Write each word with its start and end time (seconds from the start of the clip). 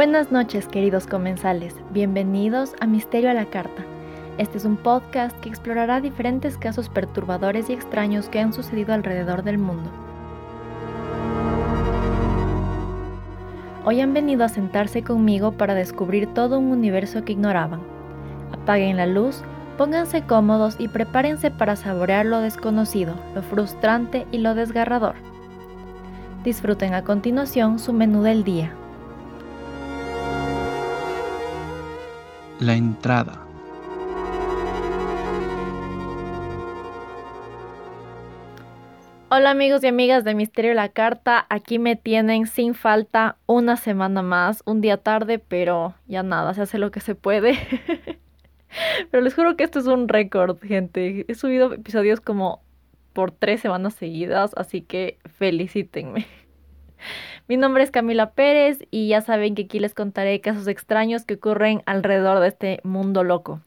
Buenas 0.00 0.32
noches 0.32 0.66
queridos 0.66 1.06
comensales, 1.06 1.76
bienvenidos 1.90 2.72
a 2.80 2.86
Misterio 2.86 3.28
a 3.28 3.34
la 3.34 3.44
Carta. 3.44 3.84
Este 4.38 4.56
es 4.56 4.64
un 4.64 4.78
podcast 4.78 5.38
que 5.40 5.50
explorará 5.50 6.00
diferentes 6.00 6.56
casos 6.56 6.88
perturbadores 6.88 7.68
y 7.68 7.74
extraños 7.74 8.30
que 8.30 8.40
han 8.40 8.54
sucedido 8.54 8.94
alrededor 8.94 9.42
del 9.42 9.58
mundo. 9.58 9.90
Hoy 13.84 14.00
han 14.00 14.14
venido 14.14 14.42
a 14.42 14.48
sentarse 14.48 15.02
conmigo 15.02 15.52
para 15.52 15.74
descubrir 15.74 16.32
todo 16.32 16.58
un 16.58 16.72
universo 16.72 17.22
que 17.22 17.32
ignoraban. 17.32 17.82
Apaguen 18.52 18.96
la 18.96 19.04
luz, 19.04 19.42
pónganse 19.76 20.22
cómodos 20.22 20.76
y 20.78 20.88
prepárense 20.88 21.50
para 21.50 21.76
saborear 21.76 22.24
lo 22.24 22.40
desconocido, 22.40 23.16
lo 23.34 23.42
frustrante 23.42 24.26
y 24.32 24.38
lo 24.38 24.54
desgarrador. 24.54 25.16
Disfruten 26.42 26.94
a 26.94 27.04
continuación 27.04 27.78
su 27.78 27.92
menú 27.92 28.22
del 28.22 28.44
día. 28.44 28.72
La 32.60 32.74
entrada. 32.74 33.46
Hola 39.30 39.50
amigos 39.52 39.82
y 39.82 39.86
amigas 39.86 40.24
de 40.24 40.34
Misterio 40.34 40.74
la 40.74 40.90
Carta, 40.90 41.46
aquí 41.48 41.78
me 41.78 41.96
tienen 41.96 42.46
sin 42.46 42.74
falta 42.74 43.38
una 43.46 43.78
semana 43.78 44.20
más, 44.20 44.62
un 44.66 44.82
día 44.82 44.98
tarde, 44.98 45.38
pero 45.38 45.94
ya 46.06 46.22
nada, 46.22 46.52
se 46.52 46.60
hace 46.60 46.76
lo 46.76 46.90
que 46.90 47.00
se 47.00 47.14
puede. 47.14 47.58
pero 49.10 49.22
les 49.22 49.34
juro 49.34 49.56
que 49.56 49.64
esto 49.64 49.78
es 49.78 49.86
un 49.86 50.06
récord, 50.06 50.60
gente. 50.60 51.24
He 51.28 51.34
subido 51.34 51.72
episodios 51.72 52.20
como 52.20 52.62
por 53.14 53.30
tres 53.30 53.62
semanas 53.62 53.94
seguidas, 53.94 54.50
así 54.54 54.82
que 54.82 55.18
felicítenme. 55.24 56.26
Mi 57.50 57.56
nombre 57.56 57.82
es 57.82 57.90
Camila 57.90 58.30
Pérez 58.30 58.78
y 58.92 59.08
ya 59.08 59.22
saben 59.22 59.56
que 59.56 59.62
aquí 59.62 59.80
les 59.80 59.92
contaré 59.92 60.40
casos 60.40 60.68
extraños 60.68 61.24
que 61.24 61.34
ocurren 61.34 61.82
alrededor 61.84 62.38
de 62.38 62.46
este 62.46 62.78
mundo 62.84 63.24
loco. 63.24 63.60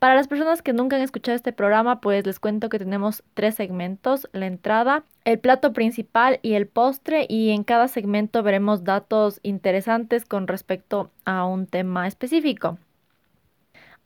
Para 0.00 0.16
las 0.16 0.26
personas 0.26 0.60
que 0.60 0.72
nunca 0.72 0.96
han 0.96 1.02
escuchado 1.02 1.36
este 1.36 1.52
programa, 1.52 2.00
pues 2.00 2.26
les 2.26 2.40
cuento 2.40 2.68
que 2.68 2.80
tenemos 2.80 3.22
tres 3.34 3.54
segmentos, 3.54 4.28
la 4.32 4.46
entrada, 4.46 5.04
el 5.24 5.38
plato 5.38 5.72
principal 5.72 6.40
y 6.42 6.54
el 6.54 6.66
postre 6.66 7.26
y 7.28 7.50
en 7.50 7.62
cada 7.62 7.86
segmento 7.86 8.42
veremos 8.42 8.82
datos 8.82 9.38
interesantes 9.44 10.24
con 10.24 10.48
respecto 10.48 11.12
a 11.24 11.46
un 11.46 11.68
tema 11.68 12.08
específico. 12.08 12.76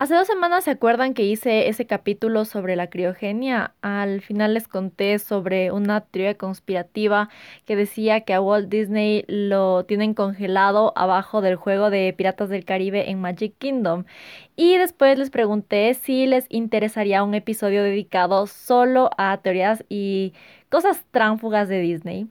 Hace 0.00 0.14
dos 0.14 0.26
semanas 0.26 0.64
se 0.64 0.70
acuerdan 0.70 1.12
que 1.12 1.24
hice 1.24 1.68
ese 1.68 1.86
capítulo 1.86 2.46
sobre 2.46 2.74
la 2.74 2.88
criogenia. 2.88 3.74
Al 3.82 4.22
final 4.22 4.54
les 4.54 4.66
conté 4.66 5.18
sobre 5.18 5.72
una 5.72 6.00
teoría 6.00 6.38
conspirativa 6.38 7.28
que 7.66 7.76
decía 7.76 8.22
que 8.22 8.32
a 8.32 8.40
Walt 8.40 8.70
Disney 8.70 9.26
lo 9.28 9.84
tienen 9.84 10.14
congelado 10.14 10.94
abajo 10.96 11.42
del 11.42 11.56
juego 11.56 11.90
de 11.90 12.14
Piratas 12.16 12.48
del 12.48 12.64
Caribe 12.64 13.10
en 13.10 13.20
Magic 13.20 13.52
Kingdom. 13.58 14.04
Y 14.56 14.78
después 14.78 15.18
les 15.18 15.28
pregunté 15.28 15.92
si 15.92 16.26
les 16.26 16.46
interesaría 16.48 17.22
un 17.22 17.34
episodio 17.34 17.82
dedicado 17.82 18.46
solo 18.46 19.10
a 19.18 19.36
teorías 19.42 19.84
y 19.90 20.32
cosas 20.70 21.04
tránfugas 21.10 21.68
de 21.68 21.78
Disney. 21.78 22.26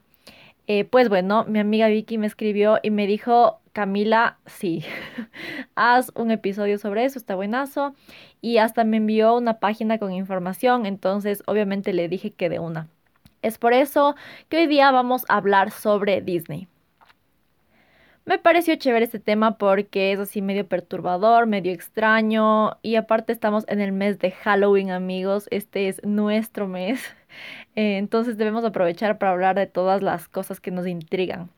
Eh, 0.66 0.84
pues 0.86 1.08
bueno, 1.08 1.44
mi 1.48 1.60
amiga 1.60 1.86
Vicky 1.86 2.18
me 2.18 2.26
escribió 2.26 2.80
y 2.82 2.90
me 2.90 3.06
dijo, 3.06 3.59
Camila, 3.72 4.38
sí, 4.46 4.84
haz 5.74 6.10
un 6.14 6.30
episodio 6.30 6.78
sobre 6.78 7.04
eso, 7.04 7.18
está 7.18 7.34
buenazo. 7.34 7.94
Y 8.40 8.58
hasta 8.58 8.84
me 8.84 8.98
envió 8.98 9.36
una 9.36 9.60
página 9.60 9.98
con 9.98 10.12
información, 10.12 10.86
entonces 10.86 11.42
obviamente 11.46 11.92
le 11.92 12.08
dije 12.08 12.32
que 12.32 12.48
de 12.48 12.58
una. 12.58 12.88
Es 13.42 13.58
por 13.58 13.72
eso 13.72 14.16
que 14.48 14.58
hoy 14.58 14.66
día 14.66 14.90
vamos 14.90 15.24
a 15.28 15.36
hablar 15.36 15.70
sobre 15.70 16.20
Disney. 16.20 16.68
Me 18.26 18.38
pareció 18.38 18.76
chévere 18.76 19.06
este 19.06 19.18
tema 19.18 19.56
porque 19.58 20.12
es 20.12 20.20
así 20.20 20.42
medio 20.42 20.66
perturbador, 20.68 21.46
medio 21.46 21.72
extraño 21.72 22.78
y 22.82 22.96
aparte 22.96 23.32
estamos 23.32 23.64
en 23.66 23.80
el 23.80 23.92
mes 23.92 24.18
de 24.18 24.30
Halloween 24.30 24.90
amigos, 24.90 25.48
este 25.50 25.88
es 25.88 26.00
nuestro 26.04 26.68
mes, 26.68 27.02
eh, 27.76 27.96
entonces 27.98 28.36
debemos 28.36 28.64
aprovechar 28.64 29.18
para 29.18 29.32
hablar 29.32 29.56
de 29.56 29.66
todas 29.66 30.02
las 30.02 30.28
cosas 30.28 30.60
que 30.60 30.70
nos 30.70 30.86
intrigan. 30.86 31.50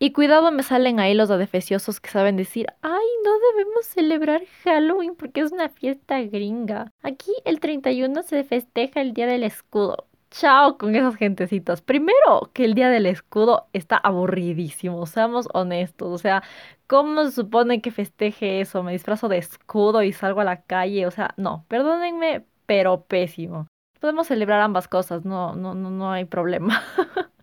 Y 0.00 0.12
cuidado 0.12 0.52
me 0.52 0.62
salen 0.62 1.00
ahí 1.00 1.12
los 1.14 1.28
adefesiosos 1.30 2.00
que 2.00 2.10
saben 2.10 2.36
decir, 2.36 2.68
ay, 2.82 3.06
no 3.24 3.30
debemos 3.50 3.84
celebrar 3.84 4.42
Halloween 4.62 5.16
porque 5.16 5.40
es 5.40 5.50
una 5.50 5.68
fiesta 5.68 6.20
gringa. 6.20 6.92
Aquí 7.02 7.32
el 7.44 7.58
31 7.58 8.22
se 8.22 8.44
festeja 8.44 9.00
el 9.00 9.12
Día 9.12 9.26
del 9.26 9.42
Escudo. 9.42 10.06
Chao 10.30 10.78
con 10.78 10.94
esas 10.94 11.16
gentecitas. 11.16 11.82
Primero, 11.82 12.50
que 12.52 12.64
el 12.64 12.74
día 12.74 12.90
del 12.90 13.06
escudo 13.06 13.66
está 13.72 13.96
aburridísimo, 13.96 15.06
seamos 15.06 15.48
honestos. 15.54 16.12
O 16.12 16.18
sea, 16.18 16.42
¿cómo 16.86 17.24
se 17.24 17.32
supone 17.32 17.80
que 17.80 17.90
festeje 17.90 18.60
eso? 18.60 18.82
Me 18.82 18.92
disfrazo 18.92 19.28
de 19.28 19.38
escudo 19.38 20.02
y 20.02 20.12
salgo 20.12 20.42
a 20.42 20.44
la 20.44 20.60
calle. 20.62 21.06
O 21.06 21.10
sea, 21.10 21.32
no, 21.38 21.64
perdónenme, 21.68 22.44
pero 22.66 23.04
pésimo. 23.04 23.68
Podemos 24.00 24.26
celebrar 24.26 24.60
ambas 24.60 24.86
cosas, 24.86 25.24
no, 25.24 25.54
no, 25.56 25.74
no, 25.74 25.90
no 25.90 26.12
hay 26.12 26.26
problema. 26.26 26.82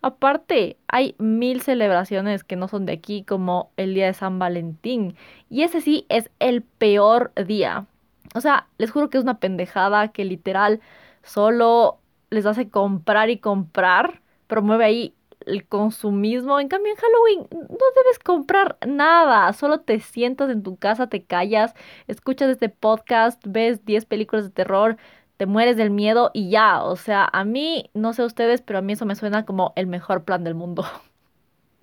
Aparte, 0.00 0.76
hay 0.86 1.14
mil 1.18 1.60
celebraciones 1.62 2.44
que 2.44 2.56
no 2.56 2.68
son 2.68 2.86
de 2.86 2.92
aquí, 2.92 3.24
como 3.24 3.70
el 3.76 3.94
día 3.94 4.06
de 4.06 4.14
San 4.14 4.38
Valentín. 4.38 5.16
Y 5.50 5.62
ese 5.62 5.80
sí 5.80 6.06
es 6.08 6.30
el 6.38 6.62
peor 6.62 7.32
día. 7.46 7.86
O 8.34 8.40
sea, 8.40 8.68
les 8.78 8.90
juro 8.90 9.10
que 9.10 9.18
es 9.18 9.24
una 9.24 9.40
pendejada 9.40 10.08
que 10.08 10.24
literal 10.24 10.80
solo 11.22 11.98
les 12.30 12.46
hace 12.46 12.68
comprar 12.68 13.30
y 13.30 13.38
comprar, 13.38 14.20
promueve 14.46 14.84
ahí 14.84 15.14
el 15.46 15.66
consumismo. 15.66 16.60
En 16.60 16.68
cambio, 16.68 16.92
en 16.92 16.98
Halloween 16.98 17.48
no 17.50 17.86
debes 17.96 18.18
comprar 18.22 18.78
nada, 18.86 19.52
solo 19.52 19.80
te 19.80 20.00
sientas 20.00 20.50
en 20.50 20.62
tu 20.62 20.76
casa, 20.76 21.08
te 21.08 21.24
callas, 21.24 21.74
escuchas 22.06 22.50
este 22.50 22.68
podcast, 22.68 23.42
ves 23.46 23.84
10 23.84 24.04
películas 24.04 24.44
de 24.44 24.50
terror, 24.50 24.96
te 25.38 25.46
mueres 25.46 25.76
del 25.76 25.90
miedo 25.90 26.30
y 26.34 26.50
ya, 26.50 26.82
o 26.82 26.96
sea, 26.96 27.28
a 27.32 27.44
mí, 27.44 27.90
no 27.94 28.12
sé 28.12 28.24
ustedes, 28.24 28.60
pero 28.60 28.80
a 28.80 28.82
mí 28.82 28.92
eso 28.92 29.06
me 29.06 29.14
suena 29.14 29.46
como 29.46 29.72
el 29.76 29.86
mejor 29.86 30.24
plan 30.24 30.44
del 30.44 30.54
mundo. 30.54 30.84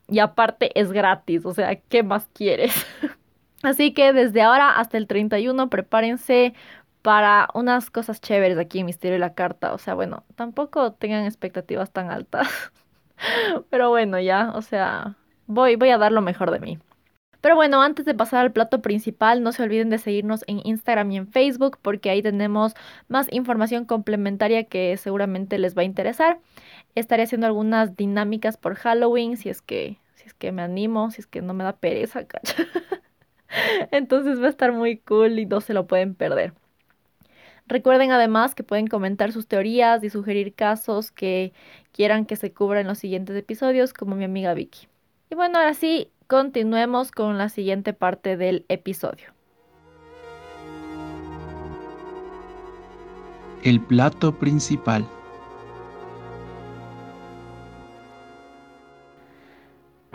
Y 0.07 0.19
aparte 0.19 0.79
es 0.79 0.91
gratis, 0.91 1.47
o 1.47 1.53
sea, 1.55 1.77
¿qué 1.77 2.03
más 2.03 2.29
quieres? 2.31 2.85
Así 3.63 3.91
que 3.91 4.13
desde 4.13 4.43
ahora 4.43 4.77
hasta 4.77 4.97
el 4.97 5.07
31 5.07 5.67
prepárense 5.71 6.53
para 7.01 7.47
unas 7.55 7.89
cosas 7.89 8.21
chéveres 8.21 8.59
aquí 8.59 8.79
en 8.79 8.85
Misterio 8.85 9.17
y 9.17 9.19
la 9.19 9.33
Carta. 9.33 9.73
O 9.73 9.79
sea, 9.79 9.95
bueno, 9.95 10.23
tampoco 10.35 10.93
tengan 10.93 11.25
expectativas 11.25 11.91
tan 11.91 12.11
altas. 12.11 12.47
Pero 13.71 13.89
bueno, 13.89 14.19
ya, 14.19 14.51
o 14.53 14.61
sea, 14.61 15.15
voy, 15.47 15.75
voy 15.75 15.89
a 15.89 15.97
dar 15.97 16.11
lo 16.11 16.21
mejor 16.21 16.51
de 16.51 16.59
mí. 16.59 16.79
Pero 17.45 17.57
bueno, 17.57 17.83
antes 17.83 18.05
de 18.05 18.15
pasar 18.15 18.39
al 18.39 18.53
plato 18.53 18.81
principal, 18.81 19.43
no 19.43 19.51
se 19.51 19.61
olviden 19.61 19.91
de 19.91 19.99
seguirnos 19.99 20.43
en 20.47 20.61
Instagram 20.63 21.11
y 21.11 21.17
en 21.17 21.27
Facebook 21.27 21.77
porque 21.79 22.09
ahí 22.09 22.23
tenemos 22.23 22.73
más 23.07 23.31
información 23.31 23.85
complementaria 23.85 24.63
que 24.63 24.97
seguramente 24.97 25.59
les 25.59 25.77
va 25.77 25.83
a 25.83 25.85
interesar. 25.85 26.39
Estaré 26.95 27.21
haciendo 27.21 27.45
algunas 27.45 27.95
dinámicas 27.95 28.57
por 28.57 28.73
Halloween 28.73 29.37
si 29.37 29.49
es 29.49 29.61
que 29.61 29.99
si 30.15 30.25
es 30.25 30.33
que 30.33 30.51
me 30.51 30.63
animo, 30.63 31.11
si 31.11 31.21
es 31.21 31.27
que 31.27 31.43
no 31.43 31.53
me 31.53 31.63
da 31.63 31.73
pereza, 31.73 32.25
Entonces 33.91 34.41
va 34.41 34.47
a 34.47 34.49
estar 34.49 34.71
muy 34.71 34.97
cool 34.97 35.37
y 35.37 35.45
no 35.45 35.61
se 35.61 35.75
lo 35.75 35.85
pueden 35.85 36.15
perder. 36.15 36.51
Recuerden 37.67 38.11
además 38.11 38.55
que 38.55 38.63
pueden 38.63 38.87
comentar 38.87 39.31
sus 39.31 39.47
teorías 39.47 40.03
y 40.03 40.09
sugerir 40.09 40.55
casos 40.55 41.11
que 41.11 41.53
quieran 41.91 42.25
que 42.25 42.37
se 42.37 42.51
cubra 42.51 42.81
en 42.81 42.87
los 42.87 42.97
siguientes 42.97 43.35
episodios, 43.37 43.93
como 43.93 44.15
mi 44.15 44.23
amiga 44.23 44.55
Vicky. 44.55 44.87
Y 45.29 45.35
bueno, 45.35 45.59
ahora 45.59 45.75
sí, 45.75 46.09
continuemos 46.27 47.11
con 47.11 47.37
la 47.37 47.49
siguiente 47.49 47.93
parte 47.93 48.37
del 48.37 48.65
episodio. 48.69 49.33
El 53.63 53.81
plato 53.81 54.37
principal. 54.37 55.05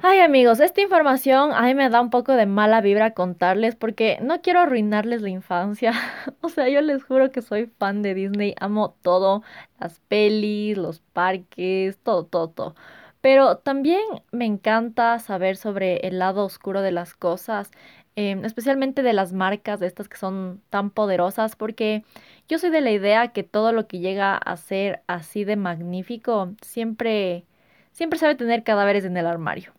Ay 0.02 0.20
amigos, 0.20 0.60
esta 0.60 0.80
información 0.80 1.52
a 1.52 1.62
mí 1.64 1.74
me 1.74 1.90
da 1.90 2.00
un 2.00 2.08
poco 2.08 2.32
de 2.32 2.46
mala 2.46 2.80
vibra 2.80 3.12
contarles 3.12 3.76
porque 3.76 4.18
no 4.22 4.40
quiero 4.40 4.60
arruinarles 4.60 5.20
la 5.20 5.28
infancia. 5.28 5.92
o 6.40 6.48
sea, 6.48 6.68
yo 6.70 6.80
les 6.80 7.04
juro 7.04 7.30
que 7.30 7.42
soy 7.42 7.66
fan 7.78 8.00
de 8.00 8.14
Disney, 8.14 8.54
amo 8.60 8.96
todo, 9.02 9.42
las 9.78 10.00
pelis, 10.00 10.78
los 10.78 11.00
parques, 11.00 11.98
todo, 11.98 12.24
todo, 12.24 12.48
todo. 12.48 12.74
Pero 13.20 13.58
también 13.58 14.00
me 14.32 14.46
encanta 14.46 15.18
saber 15.18 15.56
sobre 15.56 15.98
el 16.06 16.18
lado 16.18 16.44
oscuro 16.44 16.80
de 16.82 16.92
las 16.92 17.14
cosas, 17.14 17.70
em, 18.16 18.44
especialmente 18.44 19.02
de 19.02 19.12
las 19.12 19.32
marcas 19.32 19.80
de 19.80 19.86
estas 19.86 20.08
que 20.08 20.16
son 20.16 20.62
tan 20.70 20.90
poderosas, 20.90 21.56
porque 21.56 22.04
yo 22.48 22.58
soy 22.58 22.70
de 22.70 22.80
la 22.80 22.90
idea 22.90 23.28
que 23.28 23.42
todo 23.42 23.72
lo 23.72 23.86
que 23.86 23.98
llega 24.00 24.36
a 24.36 24.56
ser 24.56 25.02
así 25.06 25.44
de 25.44 25.56
magnífico 25.56 26.54
siempre, 26.62 27.44
siempre 27.92 28.18
sabe 28.18 28.34
tener 28.36 28.64
cadáveres 28.64 29.04
en 29.04 29.16
el 29.16 29.26
armario. 29.26 29.72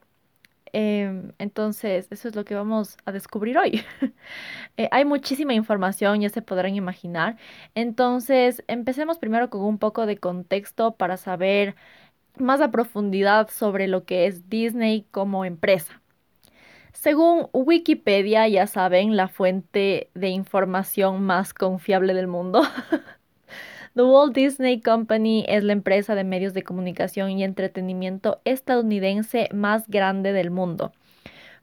Em, 0.73 1.33
entonces, 1.37 2.07
eso 2.11 2.27
es 2.29 2.35
lo 2.35 2.45
que 2.45 2.55
vamos 2.55 2.97
a 3.05 3.11
descubrir 3.11 3.57
hoy. 3.57 3.83
Eh, 4.77 4.87
hay 4.91 5.05
muchísima 5.05 5.53
información, 5.53 6.21
ya 6.21 6.29
se 6.29 6.41
podrán 6.41 6.75
imaginar. 6.75 7.37
Entonces, 7.75 8.63
empecemos 8.67 9.19
primero 9.19 9.49
con 9.49 9.61
un 9.61 9.77
poco 9.79 10.05
de 10.05 10.17
contexto 10.17 10.95
para 10.95 11.17
saber 11.17 11.75
más 12.37 12.61
a 12.61 12.71
profundidad 12.71 13.49
sobre 13.49 13.87
lo 13.87 14.05
que 14.05 14.25
es 14.25 14.49
Disney 14.49 15.05
como 15.11 15.45
empresa. 15.45 16.01
Según 16.93 17.47
Wikipedia, 17.53 18.47
ya 18.47 18.67
saben, 18.67 19.15
la 19.15 19.27
fuente 19.27 20.09
de 20.13 20.29
información 20.29 21.23
más 21.23 21.53
confiable 21.53 22.13
del 22.13 22.27
mundo. 22.27 22.61
The 23.95 24.03
Walt 24.03 24.33
Disney 24.33 24.79
Company 24.79 25.43
es 25.49 25.63
la 25.63 25.73
empresa 25.73 26.15
de 26.15 26.23
medios 26.23 26.53
de 26.53 26.63
comunicación 26.63 27.31
y 27.31 27.43
entretenimiento 27.43 28.39
estadounidense 28.45 29.49
más 29.51 29.87
grande 29.89 30.31
del 30.31 30.49
mundo. 30.49 30.93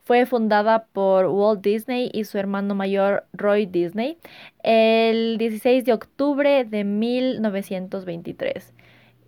Fue 0.02 0.26
fundada 0.26 0.86
por 0.86 1.26
Walt 1.26 1.62
Disney 1.62 2.10
y 2.12 2.24
su 2.24 2.38
hermano 2.38 2.74
mayor 2.74 3.26
Roy 3.32 3.66
Disney 3.66 4.18
el 4.62 5.38
16 5.38 5.84
de 5.84 5.92
octubre 5.92 6.64
de 6.64 6.84
1923. 6.84 8.74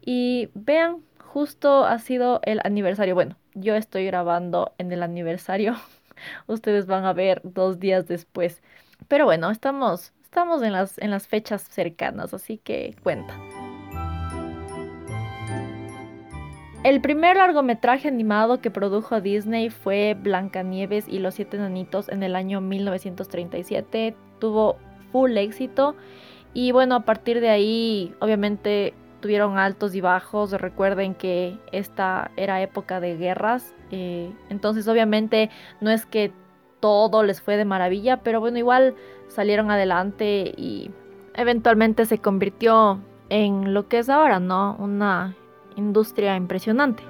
Y 0.04 0.48
vean, 0.54 1.02
justo 1.32 1.84
ha 1.84 1.98
sido 1.98 2.40
el 2.44 2.60
aniversario. 2.64 3.14
Bueno, 3.14 3.36
yo 3.54 3.74
estoy 3.74 4.06
grabando 4.06 4.72
en 4.78 4.92
el 4.92 5.02
aniversario. 5.02 5.76
Ustedes 6.46 6.86
van 6.86 7.04
a 7.04 7.12
ver 7.12 7.40
dos 7.44 7.78
días 7.80 8.06
después. 8.06 8.62
Pero 9.08 9.24
bueno, 9.24 9.50
estamos 9.50 10.12
Estamos 10.30 10.62
en 10.62 10.70
las, 10.70 10.96
en 10.98 11.10
las 11.10 11.26
fechas 11.26 11.60
cercanas, 11.60 12.32
así 12.32 12.56
que 12.56 12.94
cuenta. 13.02 13.34
El 16.84 17.00
primer 17.00 17.36
largometraje 17.36 18.06
animado 18.06 18.60
que 18.60 18.70
produjo 18.70 19.20
Disney 19.20 19.70
fue 19.70 20.14
Blancanieves 20.14 21.08
y 21.08 21.18
los 21.18 21.34
siete 21.34 21.58
nanitos 21.58 22.08
en 22.10 22.22
el 22.22 22.36
año 22.36 22.60
1937. 22.60 24.14
Tuvo 24.38 24.76
full 25.10 25.36
éxito 25.36 25.96
y 26.54 26.70
bueno, 26.70 26.94
a 26.94 27.00
partir 27.00 27.40
de 27.40 27.48
ahí 27.48 28.14
obviamente 28.20 28.94
tuvieron 29.20 29.58
altos 29.58 29.94
y 29.94 30.00
bajos. 30.00 30.52
Recuerden 30.52 31.14
que 31.14 31.58
esta 31.72 32.30
era 32.36 32.60
época 32.62 33.00
de 33.00 33.16
guerras, 33.16 33.74
eh, 33.90 34.32
entonces 34.48 34.88
obviamente 34.88 35.50
no 35.80 35.90
es 35.90 36.06
que 36.06 36.32
todo 36.80 37.22
les 37.22 37.42
fue 37.42 37.56
de 37.56 37.64
maravilla, 37.64 38.18
pero 38.18 38.40
bueno, 38.40 38.58
igual 38.58 38.94
salieron 39.28 39.70
adelante 39.70 40.52
y 40.56 40.90
eventualmente 41.34 42.06
se 42.06 42.18
convirtió 42.18 43.00
en 43.28 43.74
lo 43.74 43.88
que 43.88 43.98
es 43.98 44.08
ahora, 44.08 44.40
¿no? 44.40 44.76
Una 44.78 45.36
industria 45.76 46.36
impresionante. 46.36 47.02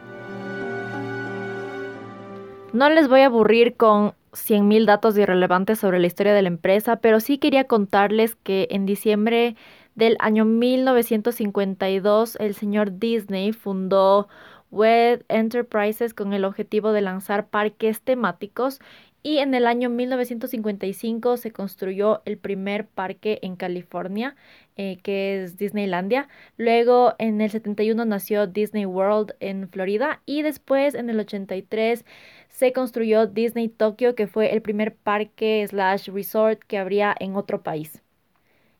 No 2.73 2.89
les 2.89 3.09
voy 3.09 3.23
a 3.23 3.27
aburrir 3.27 3.77
con 3.77 4.15
100.000 4.33 4.85
datos 4.87 5.19
irrelevantes 5.19 5.79
sobre 5.79 5.99
la 5.99 6.07
historia 6.07 6.35
de 6.35 6.43
la 6.43 6.49
empresa, 6.49 6.97
pero 6.97 7.19
sí 7.19 7.39
quería 7.39 7.65
contarles 7.65 8.37
que 8.37 8.69
en 8.71 8.87
diciembre 8.87 9.57
del 9.95 10.17
año 10.21 10.45
1952 10.45 12.37
el 12.41 12.55
señor 12.55 12.99
Disney 12.99 13.53
fundó 13.53 14.29
Web 14.71 15.25
Enterprises 15.29 16.15
con 16.15 16.33
el 16.33 16.45
objetivo 16.45 16.93
de 16.93 17.01
lanzar 17.01 17.49
parques 17.49 18.01
temáticos 18.01 18.81
y 19.23 19.39
en 19.39 19.53
el 19.55 19.67
año 19.67 19.91
1955 19.91 21.37
se 21.37 21.51
construyó 21.51 22.23
el 22.25 22.39
primer 22.39 22.87
parque 22.87 23.39
en 23.43 23.57
California, 23.57 24.35
eh, 24.77 24.99
que 25.03 25.43
es 25.43 25.59
Disneylandia. 25.59 26.29
Luego 26.57 27.15
en 27.19 27.41
el 27.41 27.51
71 27.51 28.05
nació 28.07 28.47
Disney 28.47 28.87
World 28.87 29.35
en 29.41 29.69
Florida 29.69 30.23
y 30.25 30.43
después 30.43 30.95
en 30.95 31.11
el 31.11 31.21
83 31.21 32.05
se 32.49 32.73
construyó 32.73 33.27
Disney 33.27 33.69
Tokyo, 33.69 34.15
que 34.15 34.27
fue 34.27 34.53
el 34.55 34.63
primer 34.63 34.95
parque 34.95 35.67
slash 35.69 36.09
resort 36.09 36.61
que 36.61 36.79
habría 36.79 37.15
en 37.19 37.37
otro 37.37 37.63
país. 37.63 38.03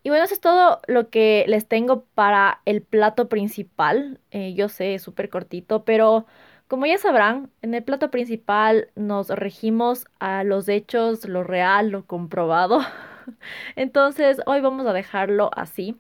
Y 0.03 0.09
bueno, 0.09 0.25
eso 0.25 0.35
es 0.35 0.41
todo 0.41 0.81
lo 0.87 1.11
que 1.11 1.45
les 1.49 1.67
tengo 1.69 2.05
para 2.15 2.61
el 2.65 2.83
plato 2.83 3.29
principal. 3.29 4.21
Eh, 4.31 4.55
yo 4.55 4.69
sé, 4.69 4.95
es 4.95 5.03
súper 5.03 5.29
cortito, 5.31 5.85
pero... 5.85 6.27
Como 6.69 6.87
ya 6.87 6.99
sabrán, 6.99 7.51
en 7.63 7.75
el 7.75 7.83
plato 7.83 8.13
principal 8.13 8.91
nos 8.95 9.29
regimos 9.29 10.07
a 10.21 10.45
los 10.45 10.69
hechos, 10.69 11.25
lo 11.25 11.43
real, 11.43 11.89
lo 11.89 12.07
comprobado. 12.07 12.79
Entonces 13.75 14.41
hoy 14.47 14.61
vamos 14.61 14.87
a 14.87 14.93
dejarlo 14.93 15.51
así. 15.57 15.97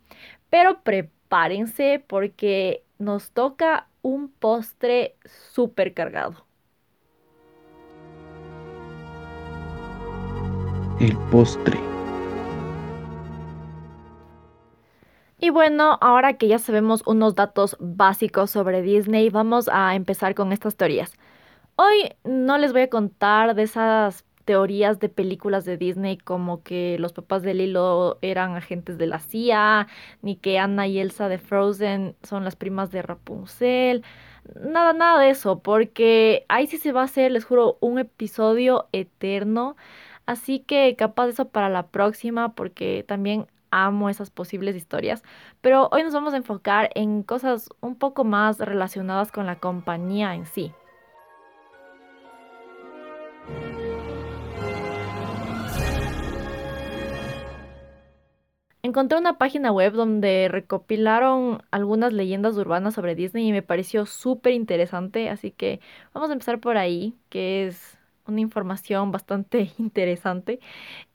Pero 0.49 0.83
prepárense 0.83 2.05
porque 2.07 2.85
nos 2.99 3.33
toca 3.33 3.89
un 4.03 4.31
postre 4.31 5.17
súper 5.25 5.95
cargado. 5.95 6.47
El 11.01 11.17
postre. 11.31 11.79
Y 15.43 15.49
bueno, 15.49 15.97
ahora 16.03 16.35
que 16.35 16.49
ya 16.49 16.59
sabemos 16.59 17.03
unos 17.07 17.35
datos 17.35 17.77
básicos 17.81 18.51
sobre 18.51 18.83
Disney, 18.83 19.31
vamos 19.31 19.71
a 19.73 19.95
empezar 19.95 20.35
con 20.35 20.53
estas 20.53 20.77
teorías. 20.77 21.15
Hoy 21.77 22.15
no 22.25 22.59
les 22.59 22.73
voy 22.73 22.83
a 22.83 22.91
contar 22.91 23.55
de 23.55 23.63
esas 23.63 24.27
teorías 24.45 25.01
de 25.01 25.09
películas 25.09 25.65
de 25.65 25.79
Disney 25.79 26.19
como 26.19 26.63
que 26.63 26.99
los 26.99 27.15
papás 27.15 27.43
de 27.43 27.55
Lilo 27.55 28.19
eran 28.21 28.55
agentes 28.55 28.99
de 28.99 29.07
la 29.07 29.19
CIA, 29.19 29.87
ni 30.21 30.37
que 30.37 30.59
Anna 30.59 30.87
y 30.87 30.99
Elsa 30.99 31.29
de 31.31 31.39
Frozen 31.39 32.17
son 32.23 32.45
las 32.45 32.57
primas 32.57 32.91
de 32.91 33.01
Rapunzel. 33.01 34.05
Nada, 34.63 34.93
nada 34.93 35.21
de 35.21 35.31
eso, 35.31 35.61
porque 35.61 36.45
ahí 36.49 36.67
sí 36.67 36.77
se 36.77 36.93
va 36.93 37.01
a 37.03 37.05
hacer, 37.05 37.33
les 37.33 37.47
juro, 37.47 37.79
un 37.81 37.99
episodio 37.99 38.89
eterno. 38.93 39.77
Así 40.27 40.61
que 40.61 40.97
capaz 40.97 41.29
eso 41.29 41.49
para 41.49 41.71
la 41.71 41.87
próxima, 41.89 42.55
porque 42.55 43.05
también 43.09 43.47
amo 43.71 44.09
esas 44.11 44.31
posibles 44.31 44.77
historias, 44.77 45.23
pero 45.61 45.89
hoy 45.93 46.03
nos 46.03 46.15
vamos 46.15 46.35
a 46.35 46.39
enfocar 46.39 46.91
en 46.95 47.23
cosas 47.23 47.69
un 47.81 47.97
poco 47.97 48.25
más 48.25 48.59
relacionadas 48.59 49.33
con 49.33 49.47
la 49.47 49.59
compañía 49.59 50.35
en 50.35 50.47
sí. 50.47 50.73
Encontré 58.83 59.19
una 59.19 59.37
página 59.39 59.71
web 59.71 59.93
donde 59.93 60.49
recopilaron 60.51 61.63
algunas 61.71 62.13
leyendas 62.13 62.57
urbanas 62.57 62.95
sobre 62.95 63.15
Disney 63.15 63.47
y 63.47 63.53
me 63.53 63.63
pareció 63.63 64.05
súper 64.07 64.53
interesante, 64.55 65.29
así 65.29 65.53
que 65.53 65.81
vamos 66.13 66.31
a 66.31 66.33
empezar 66.33 66.61
por 66.61 66.77
ahí, 66.77 67.15
que 67.29 67.69
es 67.69 68.00
una 68.31 68.41
información 68.41 69.13
bastante 69.13 69.71
interesante. 69.79 70.61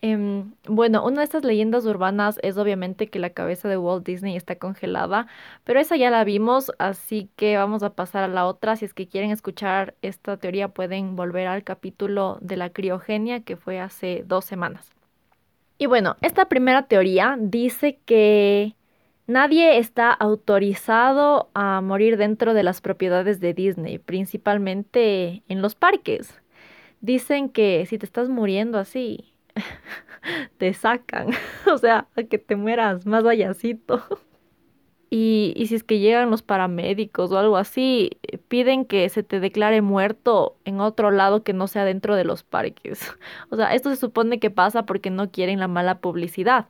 Em, 0.02 0.54
bueno, 0.68 1.06
una 1.06 1.22
de 1.22 1.24
estas 1.26 1.44
leyendas 1.44 1.86
urbanas 1.86 2.40
es 2.44 2.58
obviamente 2.58 3.08
que 3.08 3.20
la 3.20 3.32
cabeza 3.32 3.68
de 3.70 3.78
Walt 3.78 4.06
Disney 4.06 4.36
está 4.36 4.58
congelada, 4.58 5.28
pero 5.64 5.80
esa 5.80 5.96
ya 5.98 6.10
la 6.10 6.24
vimos, 6.24 6.72
así 6.78 7.30
que 7.36 7.58
vamos 7.58 7.84
a 7.84 7.92
pasar 7.92 8.24
a 8.24 8.28
la 8.28 8.46
otra. 8.46 8.76
Si 8.76 8.86
es 8.86 8.94
que 8.94 9.08
quieren 9.08 9.32
escuchar 9.32 9.96
esta 10.02 10.38
teoría, 10.38 10.70
pueden 10.70 11.16
volver 11.16 11.48
al 11.48 11.64
capítulo 11.64 12.38
de 12.42 12.58
la 12.58 12.70
criogenia 12.70 13.42
que 13.42 13.58
fue 13.58 13.80
hace 13.80 14.24
dos 14.28 14.46
semanas. 14.46 14.92
Y 15.78 15.88
bueno, 15.88 16.16
esta 16.22 16.46
primera 16.46 16.84
teoría 16.84 17.38
dice 17.40 18.00
que 18.06 18.76
Nadie 19.28 19.80
está 19.80 20.12
autorizado 20.12 21.50
a 21.56 21.82
morir 21.82 22.16
dentro 22.18 22.54
de 22.54 22.62
las 22.62 22.80
propiedades 22.80 23.40
de 23.40 23.56
Disney, 23.56 23.98
principalmente 23.98 25.42
en 25.48 25.64
los 25.64 25.74
parques. 25.74 26.40
Dicen 27.02 27.50
que 27.50 27.86
si 27.86 27.98
te 27.98 28.06
estás 28.06 28.30
muriendo 28.30 28.78
así, 28.78 29.34
te 30.58 30.74
sacan. 30.74 31.30
o 31.72 31.78
sea, 31.78 32.08
a 32.16 32.24
que 32.24 32.38
te 32.38 32.56
mueras 32.56 33.06
más 33.06 33.26
allácito. 33.26 34.04
Y, 35.12 35.54
y, 35.56 35.68
si 35.68 35.76
es 35.76 35.84
que 35.84 36.00
llegan 36.00 36.32
los 36.32 36.42
paramédicos 36.42 37.32
o 37.32 37.38
algo 37.38 37.58
así, 37.58 38.18
piden 38.50 38.86
que 38.86 39.08
se 39.08 39.24
te 39.24 39.40
declare 39.40 39.82
muerto 39.82 40.58
en 40.66 40.82
otro 40.82 41.12
lado 41.12 41.44
que 41.44 41.54
no 41.54 41.68
sea 41.68 41.86
dentro 41.86 42.16
de 42.16 42.26
los 42.26 42.44
parques. 42.44 43.14
O 43.50 43.56
sea, 43.56 43.74
esto 43.76 43.92
se 43.92 43.96
supone 43.98 44.40
que 44.40 44.50
pasa 44.50 44.86
porque 44.86 45.12
no 45.12 45.32
quieren 45.32 45.60
la 45.60 45.68
mala 45.70 46.00
publicidad. 46.00 46.68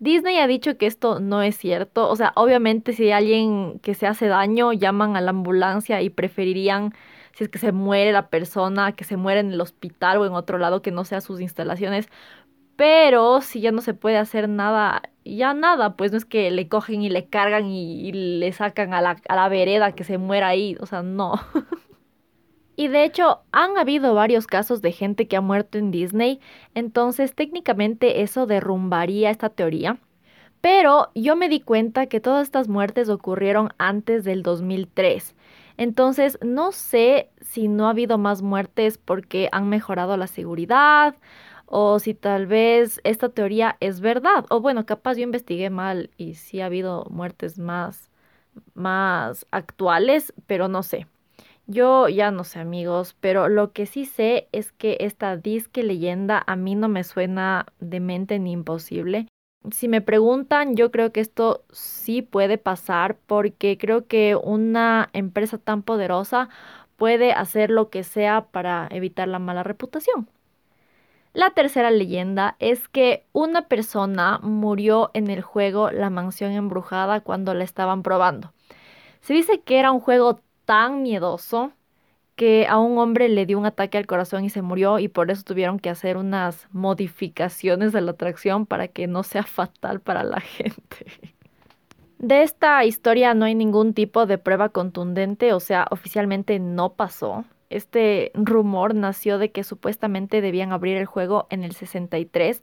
Disney 0.00 0.38
ha 0.38 0.46
dicho 0.46 0.78
que 0.78 0.86
esto 0.86 1.20
no 1.20 1.42
es 1.42 1.56
cierto. 1.56 2.08
O 2.08 2.16
sea, 2.16 2.32
obviamente 2.34 2.94
si 2.94 3.04
hay 3.04 3.12
alguien 3.12 3.78
que 3.80 3.94
se 3.94 4.06
hace 4.06 4.28
daño, 4.28 4.72
llaman 4.72 5.16
a 5.16 5.20
la 5.20 5.30
ambulancia 5.30 6.00
y 6.02 6.08
preferirían 6.10 6.94
si 7.34 7.44
es 7.44 7.50
que 7.50 7.58
se 7.58 7.72
muere 7.72 8.12
la 8.12 8.28
persona, 8.28 8.92
que 8.92 9.04
se 9.04 9.16
muere 9.16 9.40
en 9.40 9.52
el 9.52 9.60
hospital 9.60 10.18
o 10.18 10.26
en 10.26 10.32
otro 10.32 10.58
lado 10.58 10.82
que 10.82 10.90
no 10.90 11.04
sea 11.04 11.20
sus 11.20 11.40
instalaciones. 11.40 12.08
Pero 12.76 13.40
si 13.42 13.60
ya 13.60 13.72
no 13.72 13.82
se 13.82 13.94
puede 13.94 14.16
hacer 14.16 14.48
nada, 14.48 15.02
ya 15.24 15.54
nada, 15.54 15.96
pues 15.96 16.12
no 16.12 16.18
es 16.18 16.24
que 16.24 16.50
le 16.50 16.68
cogen 16.68 17.02
y 17.02 17.10
le 17.10 17.26
cargan 17.28 17.66
y, 17.66 18.12
le 18.12 18.52
sacan 18.52 18.94
a 18.94 19.02
la, 19.02 19.16
a 19.28 19.36
la 19.36 19.48
vereda 19.48 19.92
que 19.92 20.04
se 20.04 20.18
muera 20.18 20.48
ahí, 20.48 20.76
o 20.80 20.86
sea, 20.86 21.02
no. 21.02 21.34
Y 22.80 22.88
de 22.88 23.04
hecho, 23.04 23.40
han 23.52 23.76
habido 23.76 24.14
varios 24.14 24.46
casos 24.46 24.80
de 24.80 24.92
gente 24.92 25.28
que 25.28 25.36
ha 25.36 25.42
muerto 25.42 25.76
en 25.76 25.90
Disney, 25.90 26.40
entonces 26.74 27.34
técnicamente 27.34 28.22
eso 28.22 28.46
derrumbaría 28.46 29.28
esta 29.28 29.50
teoría. 29.50 29.98
Pero 30.62 31.10
yo 31.14 31.36
me 31.36 31.50
di 31.50 31.60
cuenta 31.60 32.06
que 32.06 32.20
todas 32.20 32.44
estas 32.44 32.68
muertes 32.68 33.10
ocurrieron 33.10 33.68
antes 33.76 34.24
del 34.24 34.42
2003. 34.42 35.34
Entonces, 35.80 36.38
no 36.42 36.72
sé 36.72 37.30
si 37.40 37.66
no 37.66 37.86
ha 37.86 37.90
habido 37.90 38.18
más 38.18 38.42
muertes 38.42 38.98
porque 38.98 39.48
han 39.50 39.70
mejorado 39.70 40.18
la 40.18 40.26
seguridad 40.26 41.16
o 41.64 41.98
si 42.00 42.12
tal 42.12 42.46
vez 42.46 43.00
esta 43.02 43.30
teoría 43.30 43.78
es 43.80 44.02
verdad. 44.02 44.44
O 44.50 44.60
bueno, 44.60 44.84
capaz 44.84 45.14
yo 45.16 45.22
investigué 45.22 45.70
mal 45.70 46.10
y 46.18 46.34
sí 46.34 46.60
ha 46.60 46.66
habido 46.66 47.06
muertes 47.08 47.58
más 47.58 48.10
más 48.74 49.46
actuales, 49.52 50.34
pero 50.46 50.68
no 50.68 50.82
sé. 50.82 51.06
Yo 51.66 52.08
ya 52.08 52.30
no 52.30 52.44
sé 52.44 52.60
amigos, 52.60 53.16
pero 53.20 53.48
lo 53.48 53.72
que 53.72 53.86
sí 53.86 54.04
sé 54.04 54.48
es 54.52 54.72
que 54.72 54.98
esta 55.00 55.38
disque 55.38 55.82
leyenda 55.82 56.44
a 56.46 56.56
mí 56.56 56.74
no 56.74 56.88
me 56.90 57.04
suena 57.04 57.64
demente 57.80 58.38
ni 58.38 58.52
imposible. 58.52 59.28
Si 59.70 59.88
me 59.88 60.00
preguntan, 60.00 60.74
yo 60.74 60.90
creo 60.90 61.12
que 61.12 61.20
esto 61.20 61.64
sí 61.70 62.22
puede 62.22 62.56
pasar 62.56 63.18
porque 63.26 63.76
creo 63.78 64.06
que 64.06 64.34
una 64.34 65.10
empresa 65.12 65.58
tan 65.58 65.82
poderosa 65.82 66.48
puede 66.96 67.32
hacer 67.32 67.70
lo 67.70 67.90
que 67.90 68.02
sea 68.02 68.46
para 68.52 68.88
evitar 68.90 69.28
la 69.28 69.38
mala 69.38 69.62
reputación. 69.62 70.28
La 71.32 71.50
tercera 71.50 71.90
leyenda 71.90 72.56
es 72.58 72.88
que 72.88 73.24
una 73.32 73.68
persona 73.68 74.40
murió 74.42 75.10
en 75.14 75.30
el 75.30 75.42
juego 75.42 75.90
La 75.90 76.10
Mansión 76.10 76.52
Embrujada 76.52 77.20
cuando 77.20 77.54
la 77.54 77.62
estaban 77.64 78.02
probando. 78.02 78.52
Se 79.20 79.34
dice 79.34 79.60
que 79.60 79.78
era 79.78 79.92
un 79.92 80.00
juego 80.00 80.40
tan 80.64 81.02
miedoso 81.02 81.72
que 82.40 82.66
a 82.66 82.78
un 82.78 82.96
hombre 82.96 83.28
le 83.28 83.44
dio 83.44 83.58
un 83.58 83.66
ataque 83.66 83.98
al 83.98 84.06
corazón 84.06 84.46
y 84.46 84.48
se 84.48 84.62
murió 84.62 84.98
y 84.98 85.08
por 85.08 85.30
eso 85.30 85.42
tuvieron 85.42 85.78
que 85.78 85.90
hacer 85.90 86.16
unas 86.16 86.68
modificaciones 86.72 87.92
de 87.92 88.00
la 88.00 88.12
atracción 88.12 88.64
para 88.64 88.88
que 88.88 89.06
no 89.06 89.24
sea 89.24 89.42
fatal 89.42 90.00
para 90.00 90.24
la 90.24 90.40
gente. 90.40 91.04
De 92.18 92.42
esta 92.42 92.82
historia 92.86 93.34
no 93.34 93.44
hay 93.44 93.54
ningún 93.54 93.92
tipo 93.92 94.24
de 94.24 94.38
prueba 94.38 94.70
contundente, 94.70 95.52
o 95.52 95.60
sea, 95.60 95.86
oficialmente 95.90 96.58
no 96.60 96.94
pasó. 96.94 97.44
Este 97.68 98.32
rumor 98.32 98.94
nació 98.94 99.36
de 99.36 99.50
que 99.50 99.62
supuestamente 99.62 100.40
debían 100.40 100.72
abrir 100.72 100.96
el 100.96 101.04
juego 101.04 101.46
en 101.50 101.62
el 101.62 101.72
63, 101.72 102.62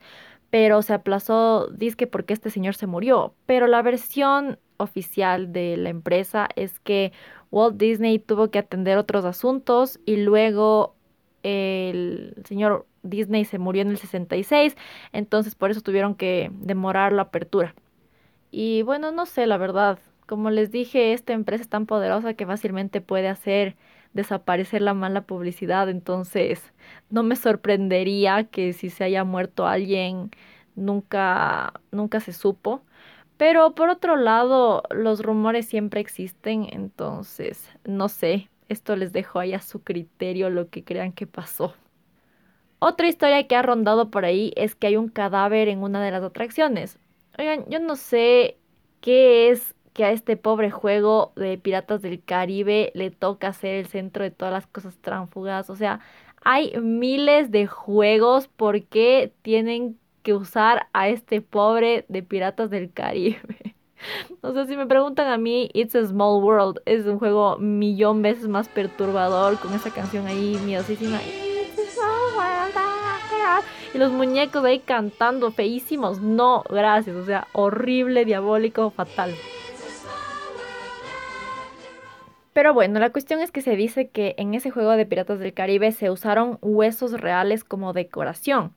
pero 0.50 0.82
se 0.82 0.94
aplazó, 0.94 1.68
disque 1.68 2.08
porque 2.08 2.34
este 2.34 2.50
señor 2.50 2.76
se 2.76 2.88
murió. 2.88 3.34
Pero 3.46 3.68
la 3.68 3.82
versión 3.82 4.60
oficial 4.78 5.52
de 5.52 5.78
la 5.78 5.90
empresa 5.90 6.50
es 6.56 6.80
que 6.80 7.12
Walt 7.52 7.78
Disney 7.78 8.20
tuvo 8.20 8.50
que 8.52 8.60
atender 8.60 8.98
otros 8.98 9.26
asuntos 9.26 10.00
y 10.06 10.18
luego 10.18 10.96
el 11.44 12.36
señor 12.46 12.86
Disney 13.04 13.46
se 13.46 13.60
murió 13.60 13.82
en 13.82 13.90
el 13.90 13.98
66, 13.98 14.76
entonces 15.14 15.56
por 15.56 15.72
eso 15.72 15.82
tuvieron 15.82 16.16
que 16.16 16.52
demorar 16.54 17.14
la 17.14 17.24
apertura. 17.24 17.74
Y 18.52 18.82
bueno, 18.84 19.12
no 19.12 19.26
sé, 19.26 19.48
la 19.48 19.58
verdad, 19.58 20.00
como 20.26 20.50
les 20.50 20.72
dije, 20.72 21.14
esta 21.14 21.34
empresa 21.34 21.64
es 21.64 21.70
tan 21.70 21.86
poderosa 21.86 22.34
que 22.34 22.46
fácilmente 22.46 23.02
puede 23.02 23.30
hacer 23.30 23.76
desaparecer 24.18 24.82
la 24.82 24.94
mala 24.94 25.22
publicidad, 25.22 25.90
entonces 25.90 26.74
no 27.10 27.24
me 27.24 27.38
sorprendería 27.38 28.46
que 28.46 28.74
si 28.74 28.90
se 28.90 29.06
haya 29.06 29.24
muerto 29.24 29.68
alguien 29.68 30.32
nunca 30.76 31.74
nunca 31.92 32.20
se 32.20 32.34
supo. 32.34 32.84
Pero 33.38 33.76
por 33.76 33.90
otro 33.90 34.18
lado, 34.18 34.84
los 34.92 35.22
rumores 35.24 35.68
siempre 35.68 36.02
existen, 36.02 36.68
entonces, 36.72 37.70
no 37.86 38.10
sé, 38.10 38.50
esto 38.70 38.96
les 38.96 39.14
dejo 39.14 39.40
ahí 39.40 39.54
a 39.54 39.62
su 39.62 39.84
criterio 39.84 40.50
lo 40.50 40.70
que 40.70 40.84
crean 40.84 41.14
que 41.14 41.28
pasó. 41.28 41.76
Otra 42.80 43.08
historia 43.08 43.48
que 43.48 43.56
ha 43.56 43.62
rondado 43.64 44.12
por 44.12 44.26
ahí 44.26 44.54
es 44.56 44.76
que 44.76 44.88
hay 44.88 44.98
un 44.98 45.10
cadáver 45.10 45.68
en 45.68 45.82
una 45.84 46.04
de 46.04 46.12
las 46.12 46.24
atracciones. 46.24 47.00
Oigan, 47.40 47.66
yo 47.70 47.80
no 47.80 47.96
sé 47.96 48.60
qué 49.02 49.50
es 49.50 49.76
que 49.98 50.06
a 50.06 50.12
este 50.12 50.38
pobre 50.38 50.72
juego 50.72 51.34
de 51.36 51.58
Piratas 51.58 52.02
del 52.02 52.24
Caribe 52.24 52.92
le 52.94 53.12
toca 53.12 53.52
ser 53.52 53.76
el 53.76 53.88
centro 53.88 54.24
de 54.24 54.32
todas 54.32 54.54
las 54.54 54.68
cosas 54.68 54.96
tránfugas. 55.02 55.70
O 55.70 55.76
sea, 55.76 56.00
hay 56.46 56.72
miles 56.80 57.52
de 57.52 57.68
juegos, 57.68 58.48
¿por 58.48 58.84
qué 58.84 59.34
tienen 59.42 59.98
que 60.28 60.34
usar 60.34 60.88
a 60.92 61.08
este 61.08 61.40
pobre 61.40 62.04
de 62.10 62.22
Piratas 62.22 62.70
del 62.70 62.92
Caribe. 62.92 63.40
O 64.42 64.54
sea, 64.54 64.68
si 64.68 64.78
me 64.78 64.86
preguntan 64.86 65.28
a 65.28 65.38
mí, 65.38 65.72
It's 65.74 65.96
a 65.96 66.06
Small 66.06 66.44
World 66.44 66.82
es 66.86 67.08
un 67.08 67.18
juego 67.18 67.58
millón 67.58 68.22
veces 68.22 68.48
más 68.48 68.70
perturbador 68.70 69.58
con 69.58 69.74
esa 69.74 69.90
canción 69.90 70.28
ahí 70.28 70.56
miedosísima. 70.64 71.20
Y 73.92 73.98
los 73.98 74.12
muñecos 74.12 74.64
ahí 74.64 74.80
cantando 74.80 75.50
feísimos. 75.52 76.22
No, 76.22 76.64
gracias. 76.70 77.16
O 77.16 77.26
sea, 77.26 77.48
horrible, 77.54 78.24
diabólico, 78.24 78.92
fatal. 78.92 79.34
Pero 82.58 82.74
bueno, 82.74 83.00
la 83.00 83.12
cuestión 83.12 83.40
es 83.40 83.52
que 83.52 83.62
se 83.62 83.76
dice 83.76 84.08
que 84.10 84.34
en 84.40 84.56
ese 84.56 84.72
juego 84.72 84.90
de 84.94 85.06
Piratas 85.06 85.38
del 85.38 85.54
Caribe 85.54 85.92
se 85.92 86.10
usaron 86.10 86.58
huesos 86.64 87.12
reales 87.12 87.64
como 87.64 87.94
decoración. 87.94 88.74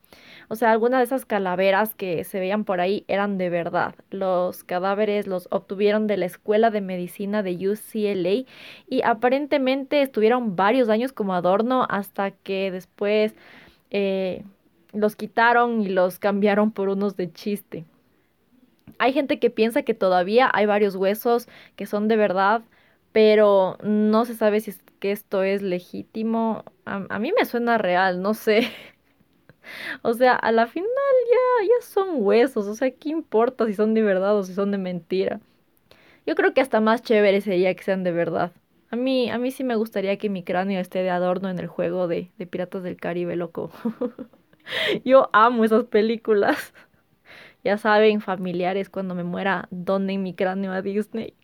O 0.49 0.55
sea, 0.55 0.71
algunas 0.71 0.99
de 0.99 1.05
esas 1.05 1.25
calaveras 1.25 1.95
que 1.95 2.23
se 2.23 2.39
veían 2.39 2.63
por 2.63 2.79
ahí 2.79 3.05
eran 3.07 3.39
de 3.39 3.49
verdad. 3.49 3.95
Los 4.11 4.63
cadáveres 4.63 5.25
los 5.25 5.47
obtuvieron 5.49 6.05
de 6.05 6.17
la 6.17 6.27
Escuela 6.27 6.69
de 6.69 6.81
Medicina 6.81 7.41
de 7.41 7.53
UCLA 7.55 8.45
y 8.87 9.01
aparentemente 9.03 10.03
estuvieron 10.03 10.55
varios 10.55 10.87
años 10.87 11.11
como 11.11 11.33
adorno 11.33 11.87
hasta 11.89 12.29
que 12.29 12.69
después 12.69 13.33
eh, 13.89 14.43
los 14.93 15.15
quitaron 15.15 15.81
y 15.81 15.89
los 15.89 16.19
cambiaron 16.19 16.69
por 16.69 16.87
unos 16.87 17.17
de 17.17 17.33
chiste. 17.33 17.85
Hay 18.99 19.11
gente 19.11 19.39
que 19.39 19.49
piensa 19.49 19.81
que 19.81 19.95
todavía 19.95 20.51
hay 20.53 20.67
varios 20.67 20.95
huesos 20.95 21.47
que 21.75 21.87
son 21.87 22.07
de 22.07 22.15
verdad 22.15 22.61
pero 23.11 23.77
no 23.83 24.25
se 24.25 24.35
sabe 24.35 24.59
si 24.61 24.71
es 24.71 24.81
que 24.99 25.11
esto 25.11 25.43
es 25.43 25.61
legítimo. 25.61 26.63
A, 26.85 27.05
a 27.09 27.19
mí 27.19 27.33
me 27.37 27.45
suena 27.45 27.77
real, 27.77 28.21
no 28.21 28.33
sé. 28.33 28.69
o 30.01 30.13
sea, 30.13 30.35
a 30.35 30.51
la 30.51 30.67
final 30.67 30.87
ya, 31.29 31.67
ya 31.67 31.85
son 31.85 32.09
huesos, 32.23 32.67
o 32.67 32.75
sea, 32.75 32.91
¿qué 32.91 33.09
importa 33.09 33.65
si 33.65 33.73
son 33.73 33.93
de 33.93 34.01
verdad 34.01 34.37
o 34.37 34.43
si 34.43 34.53
son 34.53 34.71
de 34.71 34.77
mentira? 34.77 35.39
Yo 36.25 36.35
creo 36.35 36.53
que 36.53 36.61
hasta 36.61 36.81
más 36.81 37.03
chévere 37.03 37.41
sería 37.41 37.73
que 37.75 37.83
sean 37.83 38.03
de 38.03 38.11
verdad. 38.11 38.53
A 38.91 38.95
mí, 38.95 39.29
a 39.31 39.37
mí 39.37 39.51
sí 39.51 39.63
me 39.63 39.75
gustaría 39.75 40.17
que 40.17 40.29
mi 40.29 40.43
cráneo 40.43 40.79
esté 40.79 41.03
de 41.03 41.09
adorno 41.09 41.49
en 41.49 41.59
el 41.59 41.67
juego 41.67 42.07
de, 42.07 42.31
de 42.37 42.47
Piratas 42.47 42.83
del 42.83 42.97
Caribe, 42.97 43.35
loco. 43.35 43.71
Yo 45.05 45.29
amo 45.33 45.65
esas 45.65 45.85
películas. 45.85 46.73
Ya 47.63 47.77
saben, 47.77 48.21
familiares, 48.21 48.89
cuando 48.89 49.15
me 49.15 49.23
muera, 49.23 49.67
donen 49.71 50.23
mi 50.23 50.33
cráneo 50.33 50.71
a 50.71 50.81
Disney 50.81 51.35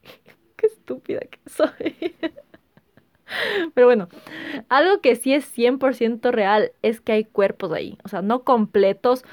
estúpida 0.87 1.19
que 1.19 1.39
soy. 1.49 2.15
Pero 3.73 3.87
bueno, 3.87 4.07
algo 4.69 5.01
que 5.01 5.15
sí 5.17 5.33
es 5.33 5.45
100% 5.45 6.31
real 6.31 6.71
es 6.81 7.01
que 7.01 7.11
hay 7.11 7.25
cuerpos 7.25 7.73
ahí. 7.73 7.97
O 8.05 8.07
sea, 8.07 8.21
no 8.21 8.43
completos, 8.43 9.25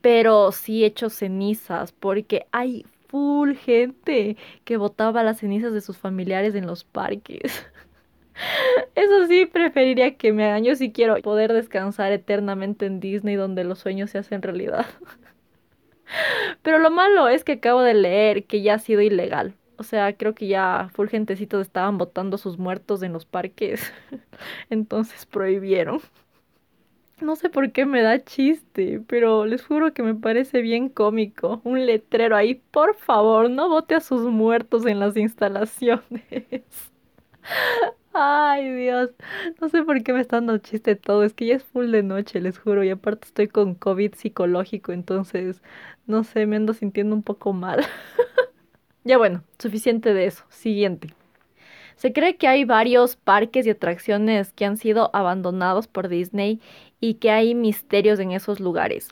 pero 0.00 0.52
sí 0.52 0.84
hechos 0.84 1.14
cenizas, 1.14 1.90
porque 1.90 2.46
hay 2.52 2.86
full 3.08 3.54
gente 3.54 4.36
que 4.64 4.76
botaba 4.76 5.24
las 5.24 5.38
cenizas 5.38 5.72
de 5.72 5.80
sus 5.80 5.98
familiares 5.98 6.54
en 6.54 6.66
los 6.66 6.84
parques. 6.84 7.66
Eso 8.94 9.26
sí, 9.26 9.46
preferiría 9.46 10.16
que 10.16 10.32
me. 10.32 10.62
Yo 10.62 10.76
sí 10.76 10.92
quiero 10.92 11.16
poder 11.20 11.52
descansar 11.52 12.12
eternamente 12.12 12.86
en 12.86 13.00
Disney 13.00 13.34
donde 13.34 13.64
los 13.64 13.80
sueños 13.80 14.10
se 14.10 14.18
hacen 14.18 14.42
realidad. 14.42 14.86
Pero 16.62 16.78
lo 16.78 16.90
malo 16.90 17.28
es 17.28 17.42
que 17.42 17.52
acabo 17.52 17.82
de 17.82 17.94
leer 17.94 18.44
que 18.44 18.62
ya 18.62 18.74
ha 18.74 18.78
sido 18.78 19.00
ilegal. 19.00 19.54
O 19.80 19.82
sea, 19.82 20.14
creo 20.14 20.34
que 20.34 20.46
ya 20.46 20.90
full 20.92 21.08
gentecitos 21.08 21.62
estaban 21.62 21.96
botando 21.96 22.36
sus 22.36 22.58
muertos 22.58 23.02
en 23.02 23.14
los 23.14 23.24
parques. 23.24 23.90
Entonces 24.68 25.24
prohibieron. 25.24 26.02
No 27.22 27.34
sé 27.34 27.48
por 27.48 27.72
qué 27.72 27.86
me 27.86 28.02
da 28.02 28.22
chiste, 28.22 29.00
pero 29.08 29.46
les 29.46 29.64
juro 29.64 29.94
que 29.94 30.02
me 30.02 30.14
parece 30.14 30.60
bien 30.60 30.90
cómico. 30.90 31.62
Un 31.64 31.86
letrero 31.86 32.36
ahí, 32.36 32.56
por 32.70 32.94
favor, 32.94 33.48
no 33.48 33.70
bote 33.70 33.94
a 33.94 34.00
sus 34.00 34.22
muertos 34.30 34.84
en 34.84 35.00
las 35.00 35.16
instalaciones. 35.16 36.90
Ay, 38.12 38.70
Dios. 38.74 39.10
No 39.60 39.68
sé 39.70 39.82
por 39.82 40.02
qué 40.02 40.12
me 40.12 40.20
está 40.20 40.36
dando 40.36 40.58
chiste 40.58 40.94
todo. 40.96 41.22
Es 41.24 41.32
que 41.32 41.46
ya 41.46 41.56
es 41.56 41.64
full 41.64 41.90
de 41.90 42.02
noche, 42.02 42.40
les 42.40 42.58
juro. 42.58 42.84
Y 42.84 42.90
aparte 42.90 43.28
estoy 43.28 43.48
con 43.48 43.74
COVID 43.74 44.14
psicológico, 44.14 44.92
entonces, 44.92 45.62
no 46.06 46.22
sé, 46.24 46.46
me 46.46 46.56
ando 46.56 46.74
sintiendo 46.74 47.14
un 47.16 47.22
poco 47.22 47.52
mal. 47.54 47.80
Ya 49.04 49.18
bueno, 49.18 49.42
suficiente 49.58 50.12
de 50.12 50.26
eso. 50.26 50.44
Siguiente. 50.50 51.14
Se 51.96 52.12
cree 52.12 52.36
que 52.36 52.48
hay 52.48 52.64
varios 52.64 53.16
parques 53.16 53.66
y 53.66 53.70
atracciones 53.70 54.52
que 54.52 54.64
han 54.64 54.76
sido 54.76 55.10
abandonados 55.12 55.86
por 55.86 56.08
Disney 56.08 56.60
y 56.98 57.14
que 57.14 57.30
hay 57.30 57.54
misterios 57.54 58.18
en 58.20 58.32
esos 58.32 58.60
lugares. 58.60 59.08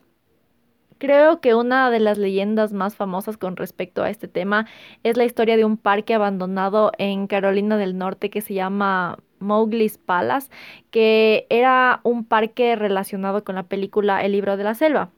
Creo 0.98 1.40
que 1.40 1.54
una 1.54 1.90
de 1.90 2.00
las 2.00 2.18
leyendas 2.18 2.72
más 2.72 2.96
famosas 2.96 3.36
con 3.36 3.56
respecto 3.56 4.02
a 4.02 4.10
este 4.10 4.26
tema 4.26 4.66
es 5.04 5.16
la 5.16 5.24
historia 5.24 5.56
de 5.56 5.64
un 5.64 5.76
parque 5.76 6.14
abandonado 6.14 6.90
en 6.98 7.28
Carolina 7.28 7.76
del 7.76 7.96
Norte 7.96 8.30
que 8.30 8.40
se 8.40 8.54
llama 8.54 9.18
Mowgli's 9.38 9.98
Palace, 9.98 10.50
que 10.90 11.46
era 11.50 12.00
un 12.02 12.24
parque 12.24 12.74
relacionado 12.74 13.44
con 13.44 13.54
la 13.54 13.62
película 13.64 14.24
El 14.24 14.32
libro 14.32 14.56
de 14.56 14.64
la 14.64 14.74
selva. 14.74 15.10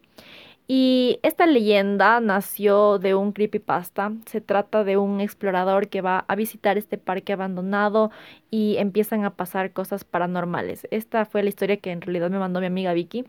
Y 0.72 1.18
esta 1.24 1.48
leyenda 1.48 2.20
nació 2.20 3.00
de 3.00 3.16
un 3.16 3.32
creepypasta. 3.32 4.12
Se 4.26 4.40
trata 4.40 4.84
de 4.84 4.98
un 4.98 5.20
explorador 5.20 5.88
que 5.88 6.00
va 6.00 6.24
a 6.28 6.36
visitar 6.36 6.78
este 6.78 6.96
parque 6.96 7.32
abandonado 7.32 8.12
y 8.52 8.76
empiezan 8.76 9.24
a 9.24 9.34
pasar 9.34 9.72
cosas 9.72 10.04
paranormales. 10.04 10.86
Esta 10.92 11.24
fue 11.24 11.42
la 11.42 11.48
historia 11.48 11.78
que 11.78 11.90
en 11.90 12.00
realidad 12.00 12.30
me 12.30 12.38
mandó 12.38 12.60
mi 12.60 12.66
amiga 12.66 12.92
Vicky. 12.92 13.24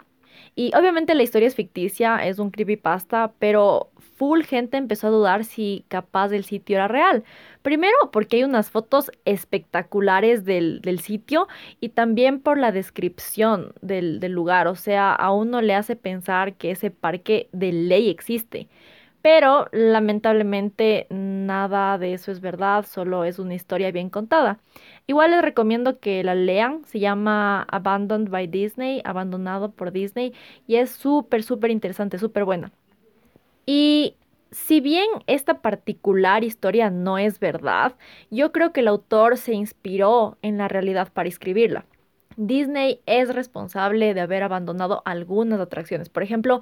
Y 0.54 0.72
obviamente 0.76 1.16
la 1.16 1.24
historia 1.24 1.48
es 1.48 1.56
ficticia, 1.56 2.24
es 2.28 2.38
un 2.38 2.52
creepypasta, 2.52 3.34
pero 3.40 3.90
full 4.22 4.44
gente 4.44 4.78
empezó 4.78 5.08
a 5.08 5.10
dudar 5.10 5.46
si 5.46 5.84
capaz 5.88 6.28
del 6.30 6.44
sitio 6.44 6.76
era 6.76 6.88
real. 6.88 7.24
Primero 7.64 7.98
porque 8.12 8.38
hay 8.38 8.44
unas 8.44 8.70
fotos 8.70 9.10
espectaculares 9.26 10.46
del, 10.46 11.00
sitio 11.00 11.48
y 11.80 11.90
también 11.90 12.40
por 12.40 12.60
la 12.60 12.72
descripción 12.72 13.74
del, 13.82 14.20
del 14.20 14.34
lugar. 14.34 14.68
O 14.68 14.76
sea, 14.76 15.12
a 15.12 15.34
uno 15.34 15.60
le 15.64 15.74
hace 15.74 15.96
pensar 15.96 16.54
que 16.54 16.70
ese 16.70 16.92
parque 16.92 17.50
de 17.52 17.72
ley 17.72 18.12
existe. 18.12 18.68
Pero 19.24 19.68
lamentablemente 19.72 21.08
nada 21.10 21.98
de 21.98 22.14
eso 22.14 22.32
es 22.32 22.42
verdad, 22.42 22.86
solo 22.86 23.26
es 23.26 23.40
una 23.40 23.56
historia 23.56 23.92
bien 23.92 24.12
contada. 24.12 24.60
Igual 25.08 25.32
les 25.32 25.42
recomiendo 25.42 26.00
que 26.00 26.24
la 26.24 26.36
lean, 26.36 26.86
se 26.86 27.00
llama 27.00 27.64
Abandoned 27.72 28.30
by 28.30 28.46
Disney, 28.48 29.02
abandonado 29.04 29.72
por 29.72 29.92
Disney, 29.92 30.34
y 30.68 30.76
es 30.76 30.92
súper, 30.92 31.42
súper 31.42 31.72
interesante, 31.72 32.20
súper 32.20 32.46
buena. 32.46 32.72
Y 33.66 34.16
si 34.52 34.82
bien 34.82 35.08
esta 35.28 35.62
particular 35.62 36.44
historia 36.44 36.90
no 36.90 37.18
es 37.18 37.40
verdad, 37.40 37.96
yo 38.30 38.52
creo 38.52 38.74
que 38.74 38.82
el 38.82 38.88
autor 38.88 39.38
se 39.38 39.54
inspiró 39.54 40.38
en 40.42 40.58
la 40.58 40.68
realidad 40.68 41.12
para 41.14 41.30
escribirla. 41.30 41.86
Disney 42.38 43.02
es 43.06 43.34
responsable 43.34 44.14
de 44.14 44.22
haber 44.22 44.44
abandonado 44.44 45.02
algunas 45.06 45.60
atracciones. 45.60 46.10
Por 46.10 46.24
ejemplo, 46.24 46.62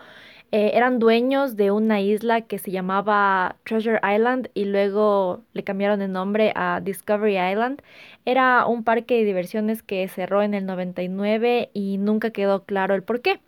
eh, 0.51 0.71
eran 0.73 0.99
dueños 0.99 1.55
de 1.55 1.71
una 1.71 2.01
isla 2.01 2.41
que 2.41 2.57
se 2.57 2.71
llamaba 2.71 3.55
Treasure 3.65 3.99
Island 4.03 4.49
y 4.53 4.65
luego 4.65 5.41
le 5.53 5.63
cambiaron 5.63 6.01
el 6.01 6.11
nombre 6.11 6.51
a 6.55 6.81
Discovery 6.81 7.37
Island. 7.51 7.81
Era 8.25 8.65
un 8.65 8.83
parque 8.83 9.15
de 9.15 9.25
diversiones 9.25 9.83
que 9.83 10.07
cerró 10.07 10.41
en 10.41 10.53
el 10.53 10.65
99 10.65 11.69
y 11.73 11.97
nunca 11.97 12.31
quedó 12.31 12.65
claro 12.65 12.95
el 12.95 13.03
por 13.03 13.21
qué. 13.21 13.39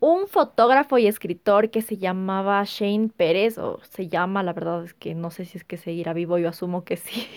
Un 0.00 0.28
fotógrafo 0.28 0.96
y 0.96 1.06
escritor 1.06 1.70
que 1.70 1.82
se 1.82 1.98
llamaba 1.98 2.62
Shane 2.64 3.10
Pérez, 3.14 3.58
o 3.58 3.80
se 3.82 4.08
llama, 4.08 4.42
la 4.42 4.54
verdad 4.54 4.82
es 4.84 4.94
que 4.94 5.14
no 5.14 5.30
sé 5.30 5.44
si 5.44 5.58
es 5.58 5.64
que 5.64 5.76
seguirá 5.76 6.14
vivo, 6.14 6.38
yo 6.38 6.48
asumo 6.48 6.84
que 6.84 6.96
sí. 6.96 7.28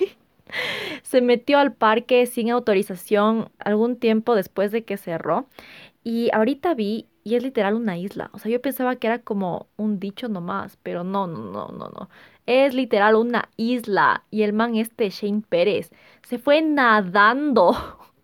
se 1.04 1.22
metió 1.22 1.60
al 1.60 1.74
parque 1.74 2.26
sin 2.26 2.52
autorización 2.52 3.50
algún 3.60 3.98
tiempo 3.98 4.34
después 4.36 4.72
de 4.72 4.86
que 4.86 4.98
cerró. 4.98 5.48
Y 6.06 6.30
ahorita 6.34 6.74
vi, 6.74 7.08
y 7.24 7.36
es 7.36 7.44
literal 7.44 7.76
una 7.76 7.98
isla. 7.98 8.30
O 8.34 8.40
sea, 8.40 8.52
yo 8.52 8.62
pensaba 8.62 8.96
que 8.96 9.08
era 9.08 9.20
como 9.20 9.68
un 9.78 10.00
dicho 10.00 10.30
nomás, 10.30 10.78
pero 10.84 11.04
no, 11.04 11.28
no, 11.28 11.40
no, 11.40 11.68
no, 11.68 11.90
no. 11.90 12.10
Es 12.46 12.74
literal 12.74 13.16
una 13.16 13.50
isla. 13.58 14.24
Y 14.32 14.44
el 14.44 14.54
man 14.54 14.76
este, 14.76 15.10
Shane 15.10 15.44
Pérez, 15.48 15.92
se 16.24 16.38
fue 16.40 16.62
nadando 16.62 17.76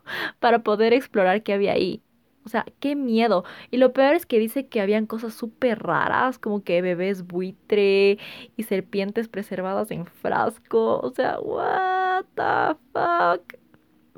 para 0.39 0.60
poder 0.60 0.93
explorar 0.93 1.43
qué 1.43 1.53
había 1.53 1.74
ahí. 1.74 2.01
O 2.50 2.51
sea, 2.51 2.65
qué 2.79 2.96
miedo. 2.96 3.44
Y 3.70 3.77
lo 3.77 3.94
peor 3.94 4.15
es 4.15 4.25
que 4.25 4.39
dice 4.39 4.68
que 4.68 4.82
habían 4.82 5.06
cosas 5.06 5.36
súper 5.36 5.84
raras, 5.84 6.39
como 6.39 6.63
que 6.63 6.82
bebés 6.82 7.28
buitre 7.28 8.17
y 8.58 8.63
serpientes 8.63 9.28
preservadas 9.28 9.91
en 9.91 10.08
frasco. 10.08 11.00
O 11.02 11.12
sea, 11.12 11.39
what 11.39 12.26
the 12.34 12.76
fuck. 12.91 13.60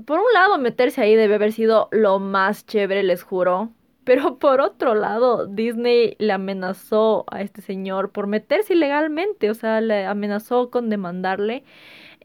Por 0.05 0.19
un 0.19 0.32
lado, 0.34 0.58
meterse 0.58 1.01
ahí 1.01 1.15
debe 1.15 1.36
haber 1.36 1.51
sido 1.51 1.89
lo 1.91 2.19
más 2.19 2.65
chévere, 2.65 3.03
les 3.03 3.21
juro. 3.21 3.71
Pero 4.05 4.39
por 4.39 4.62
otro 4.62 4.95
lado, 4.95 5.45
Disney 5.45 6.15
le 6.19 6.32
amenazó 6.34 7.25
a 7.32 7.41
este 7.41 7.62
señor 7.62 8.12
por 8.12 8.27
meterse 8.27 8.73
ilegalmente, 8.73 9.49
o 9.51 9.53
sea, 9.53 9.82
le 9.82 10.05
amenazó 10.05 10.71
con 10.71 10.89
demandarle. 10.89 11.63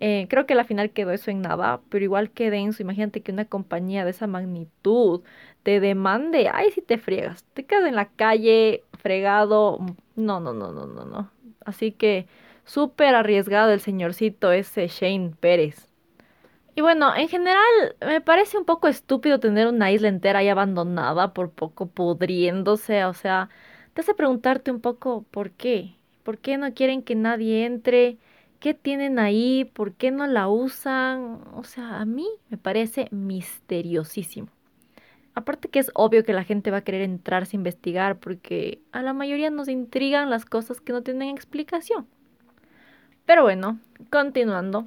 Eh, 0.00 0.26
creo 0.28 0.46
que 0.46 0.54
al 0.54 0.64
final 0.66 0.90
quedó 0.90 1.12
eso 1.12 1.30
en 1.30 1.40
nada, 1.42 1.80
pero 1.88 2.04
igual 2.04 2.30
que 2.30 2.50
denso. 2.50 2.82
Imagínate 2.82 3.22
que 3.22 3.32
una 3.32 3.46
compañía 3.46 4.04
de 4.04 4.10
esa 4.10 4.26
magnitud 4.26 5.22
te 5.66 5.80
demande, 5.80 6.48
ay, 6.48 6.70
si 6.70 6.80
te 6.80 6.96
friegas, 6.96 7.42
te 7.52 7.64
quedas 7.66 7.86
en 7.88 7.96
la 7.96 8.08
calle 8.08 8.84
fregado. 9.00 9.80
No, 10.14 10.38
no, 10.38 10.52
no, 10.52 10.70
no, 10.70 10.86
no, 10.86 11.04
no. 11.04 11.32
Así 11.64 11.90
que 11.90 12.28
súper 12.64 13.16
arriesgado 13.16 13.72
el 13.72 13.80
señorcito 13.80 14.52
ese 14.52 14.86
Shane 14.86 15.32
Pérez. 15.40 15.88
Y 16.76 16.82
bueno, 16.82 17.16
en 17.16 17.28
general 17.28 17.96
me 18.00 18.20
parece 18.20 18.58
un 18.58 18.64
poco 18.64 18.86
estúpido 18.86 19.40
tener 19.40 19.66
una 19.66 19.90
isla 19.90 20.06
entera 20.06 20.38
ahí 20.38 20.48
abandonada 20.48 21.34
por 21.34 21.50
poco 21.50 21.86
pudriéndose. 21.86 23.04
O 23.04 23.14
sea, 23.14 23.48
te 23.92 24.02
hace 24.02 24.14
preguntarte 24.14 24.70
un 24.70 24.80
poco 24.80 25.24
por 25.32 25.50
qué. 25.50 25.96
¿Por 26.22 26.38
qué 26.38 26.58
no 26.58 26.74
quieren 26.74 27.02
que 27.02 27.16
nadie 27.16 27.66
entre? 27.66 28.18
¿Qué 28.60 28.72
tienen 28.72 29.18
ahí? 29.18 29.64
¿Por 29.64 29.94
qué 29.94 30.12
no 30.12 30.28
la 30.28 30.48
usan? 30.48 31.40
O 31.56 31.64
sea, 31.64 31.98
a 32.00 32.04
mí 32.04 32.28
me 32.50 32.56
parece 32.56 33.08
misteriosísimo. 33.10 34.55
Aparte 35.36 35.68
que 35.68 35.78
es 35.78 35.90
obvio 35.92 36.24
que 36.24 36.32
la 36.32 36.44
gente 36.44 36.70
va 36.70 36.78
a 36.78 36.80
querer 36.80 37.02
entrarse 37.02 37.54
a 37.54 37.60
investigar 37.60 38.18
porque 38.18 38.80
a 38.90 39.02
la 39.02 39.12
mayoría 39.12 39.50
nos 39.50 39.68
intrigan 39.68 40.30
las 40.30 40.46
cosas 40.46 40.80
que 40.80 40.94
no 40.94 41.02
tienen 41.02 41.28
explicación. 41.28 42.06
Pero 43.26 43.42
bueno, 43.42 43.78
continuando. 44.10 44.86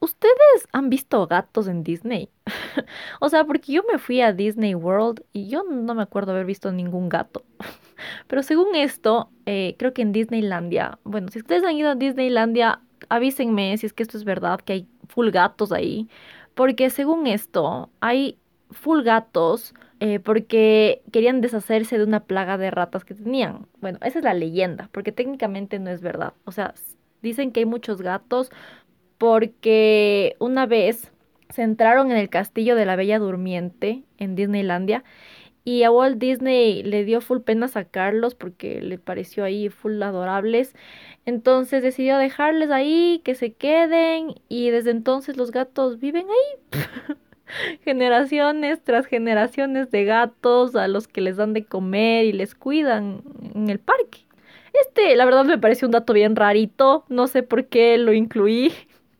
¿Ustedes 0.00 0.66
han 0.72 0.88
visto 0.88 1.26
gatos 1.26 1.68
en 1.68 1.84
Disney? 1.84 2.30
o 3.20 3.28
sea, 3.28 3.44
porque 3.44 3.72
yo 3.72 3.82
me 3.92 3.98
fui 3.98 4.22
a 4.22 4.32
Disney 4.32 4.74
World 4.74 5.22
y 5.34 5.48
yo 5.48 5.64
no 5.64 5.94
me 5.94 6.02
acuerdo 6.02 6.32
haber 6.32 6.46
visto 6.46 6.72
ningún 6.72 7.10
gato. 7.10 7.44
Pero 8.28 8.42
según 8.42 8.74
esto, 8.74 9.28
eh, 9.44 9.76
creo 9.78 9.92
que 9.92 10.00
en 10.00 10.12
Disneylandia, 10.12 10.98
bueno, 11.04 11.28
si 11.28 11.40
ustedes 11.40 11.62
han 11.62 11.76
ido 11.76 11.90
a 11.90 11.94
Disneylandia, 11.94 12.80
avísenme 13.10 13.76
si 13.76 13.84
es 13.84 13.92
que 13.92 14.02
esto 14.02 14.16
es 14.16 14.24
verdad, 14.24 14.60
que 14.60 14.72
hay 14.72 14.88
full 15.08 15.28
gatos 15.28 15.72
ahí. 15.72 16.08
Porque 16.54 16.88
según 16.88 17.26
esto, 17.26 17.90
hay 18.00 18.38
full 18.72 19.02
gatos 19.02 19.74
eh, 20.00 20.18
porque 20.18 21.02
querían 21.12 21.40
deshacerse 21.40 21.98
de 21.98 22.04
una 22.04 22.20
plaga 22.24 22.58
de 22.58 22.70
ratas 22.70 23.04
que 23.04 23.14
tenían. 23.14 23.66
Bueno, 23.80 23.98
esa 24.02 24.18
es 24.18 24.24
la 24.24 24.34
leyenda, 24.34 24.88
porque 24.92 25.12
técnicamente 25.12 25.78
no 25.78 25.90
es 25.90 26.00
verdad. 26.00 26.34
O 26.44 26.52
sea, 26.52 26.74
dicen 27.22 27.52
que 27.52 27.60
hay 27.60 27.66
muchos 27.66 28.02
gatos 28.02 28.50
porque 29.18 30.36
una 30.40 30.66
vez 30.66 31.12
se 31.50 31.62
entraron 31.62 32.10
en 32.10 32.16
el 32.16 32.30
castillo 32.30 32.74
de 32.74 32.86
la 32.86 32.96
Bella 32.96 33.18
Durmiente 33.18 34.02
en 34.18 34.34
Disneylandia 34.34 35.04
y 35.64 35.84
a 35.84 35.90
Walt 35.92 36.18
Disney 36.18 36.82
le 36.82 37.04
dio 37.04 37.20
full 37.20 37.40
pena 37.40 37.68
sacarlos 37.68 38.34
porque 38.34 38.80
le 38.82 38.98
pareció 38.98 39.44
ahí 39.44 39.68
full 39.68 40.02
adorables. 40.02 40.74
Entonces 41.24 41.82
decidió 41.82 42.18
dejarles 42.18 42.70
ahí, 42.70 43.20
que 43.24 43.34
se 43.36 43.52
queden 43.52 44.34
y 44.48 44.70
desde 44.70 44.90
entonces 44.90 45.36
los 45.36 45.52
gatos 45.52 46.00
viven 46.00 46.26
ahí. 46.28 46.80
generaciones 47.84 48.82
tras 48.82 49.06
generaciones 49.06 49.90
de 49.90 50.04
gatos 50.04 50.74
a 50.76 50.88
los 50.88 51.08
que 51.08 51.20
les 51.20 51.36
dan 51.36 51.52
de 51.52 51.64
comer 51.64 52.24
y 52.24 52.32
les 52.32 52.54
cuidan 52.54 53.22
en 53.54 53.70
el 53.70 53.78
parque. 53.78 54.20
Este, 54.72 55.14
la 55.16 55.24
verdad 55.24 55.44
me 55.44 55.58
pareció 55.58 55.86
un 55.86 55.92
dato 55.92 56.12
bien 56.12 56.34
rarito, 56.36 57.04
no 57.08 57.26
sé 57.26 57.42
por 57.42 57.66
qué 57.66 57.98
lo 57.98 58.12
incluí, 58.14 58.72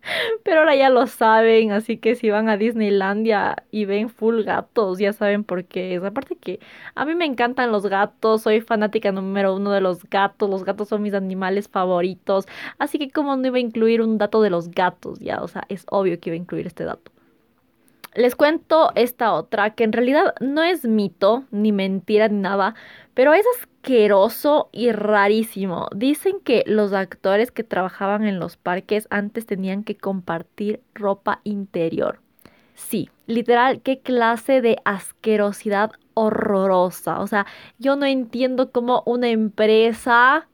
pero 0.44 0.60
ahora 0.60 0.74
ya 0.76 0.88
lo 0.90 1.06
saben, 1.06 1.72
así 1.72 1.98
que 1.98 2.14
si 2.14 2.30
van 2.30 2.48
a 2.48 2.56
Disneylandia 2.56 3.56
y 3.70 3.84
ven 3.84 4.08
full 4.08 4.42
gatos, 4.44 4.98
ya 4.98 5.12
saben 5.12 5.44
por 5.44 5.64
qué 5.64 5.94
es. 5.94 6.04
Aparte 6.04 6.36
que 6.36 6.58
a 6.94 7.04
mí 7.04 7.14
me 7.14 7.26
encantan 7.26 7.70
los 7.70 7.86
gatos, 7.86 8.42
soy 8.42 8.60
fanática 8.62 9.12
número 9.12 9.54
uno 9.54 9.72
de 9.72 9.80
los 9.82 10.04
gatos, 10.08 10.48
los 10.48 10.64
gatos 10.64 10.88
son 10.88 11.02
mis 11.02 11.14
animales 11.14 11.68
favoritos, 11.68 12.46
así 12.78 12.98
que 12.98 13.10
como 13.10 13.36
no 13.36 13.46
iba 13.48 13.56
a 13.58 13.60
incluir 13.60 14.00
un 14.02 14.18
dato 14.18 14.42
de 14.42 14.50
los 14.50 14.70
gatos, 14.70 15.18
ya, 15.20 15.42
o 15.42 15.48
sea, 15.48 15.64
es 15.68 15.84
obvio 15.90 16.18
que 16.20 16.30
iba 16.30 16.34
a 16.34 16.38
incluir 16.38 16.66
este 16.66 16.84
dato. 16.84 17.12
Les 18.14 18.36
cuento 18.36 18.90
esta 18.94 19.32
otra, 19.32 19.70
que 19.70 19.84
en 19.84 19.92
realidad 19.92 20.34
no 20.40 20.62
es 20.62 20.84
mito, 20.84 21.44
ni 21.50 21.72
mentira, 21.72 22.28
ni 22.28 22.40
nada, 22.40 22.74
pero 23.14 23.32
es 23.32 23.46
asqueroso 23.58 24.68
y 24.70 24.92
rarísimo. 24.92 25.88
Dicen 25.94 26.40
que 26.44 26.62
los 26.66 26.92
actores 26.92 27.50
que 27.50 27.64
trabajaban 27.64 28.26
en 28.26 28.38
los 28.38 28.58
parques 28.58 29.06
antes 29.08 29.46
tenían 29.46 29.82
que 29.82 29.96
compartir 29.96 30.82
ropa 30.94 31.40
interior. 31.44 32.20
Sí, 32.74 33.08
literal, 33.26 33.80
qué 33.80 34.00
clase 34.00 34.60
de 34.60 34.76
asquerosidad 34.84 35.92
horrorosa. 36.14 37.20
O 37.20 37.26
sea, 37.26 37.46
yo 37.78 37.96
no 37.96 38.04
entiendo 38.04 38.72
cómo 38.72 39.02
una 39.06 39.28
empresa 39.28 40.48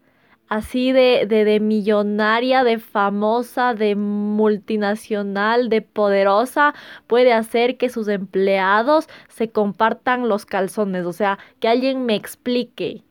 así 0.49 0.93
de, 0.93 1.27
de, 1.27 1.45
de, 1.45 1.61
millonaria, 1.61 2.65
de 2.65 2.79
famosa, 2.79 3.75
de 3.75 3.95
multinacional, 3.97 5.69
de 5.69 5.83
poderosa, 5.83 6.75
puede 7.07 7.33
hacer 7.33 7.77
que 7.77 7.89
sus 7.89 8.09
empleados 8.09 9.09
se 9.29 9.51
compartan 9.51 10.29
los 10.29 10.47
calzones. 10.47 11.07
O 11.07 11.13
sea, 11.13 11.39
que 11.61 11.69
alguien 11.69 12.07
me 12.07 12.15
explique. 12.17 13.05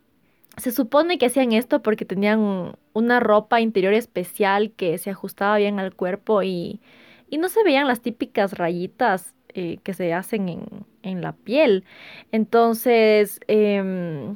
Se 0.57 0.71
supone 0.71 1.17
que 1.17 1.27
hacían 1.27 1.51
esto 1.53 1.81
porque 1.81 2.05
tenían 2.05 2.75
una 2.93 3.19
ropa 3.19 3.61
interior 3.61 3.93
especial 3.93 4.71
que 4.71 4.97
se 4.97 5.11
ajustaba 5.11 5.57
bien 5.57 5.79
al 5.79 5.95
cuerpo 5.95 6.43
y, 6.43 6.81
y 7.29 7.37
no 7.37 7.49
se 7.49 7.63
veían 7.63 7.87
las 7.87 8.01
típicas 8.01 8.57
rayitas 8.57 9.35
eh, 9.53 9.79
que 9.83 9.93
se 9.93 10.13
hacen 10.13 10.49
en, 10.49 10.65
en 11.03 11.21
la 11.21 11.33
piel. 11.33 11.85
Entonces, 12.31 13.39
eh, 13.47 14.35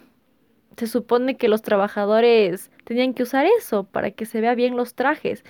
se 0.77 0.88
supone 0.88 1.38
que 1.38 1.47
los 1.47 1.62
trabajadores 1.62 2.71
tenían 2.86 3.13
que 3.13 3.23
usar 3.23 3.45
eso 3.57 3.84
para 3.84 4.12
que 4.12 4.25
se 4.25 4.41
vea 4.41 4.55
bien 4.55 4.75
los 4.75 4.95
trajes. 4.95 5.43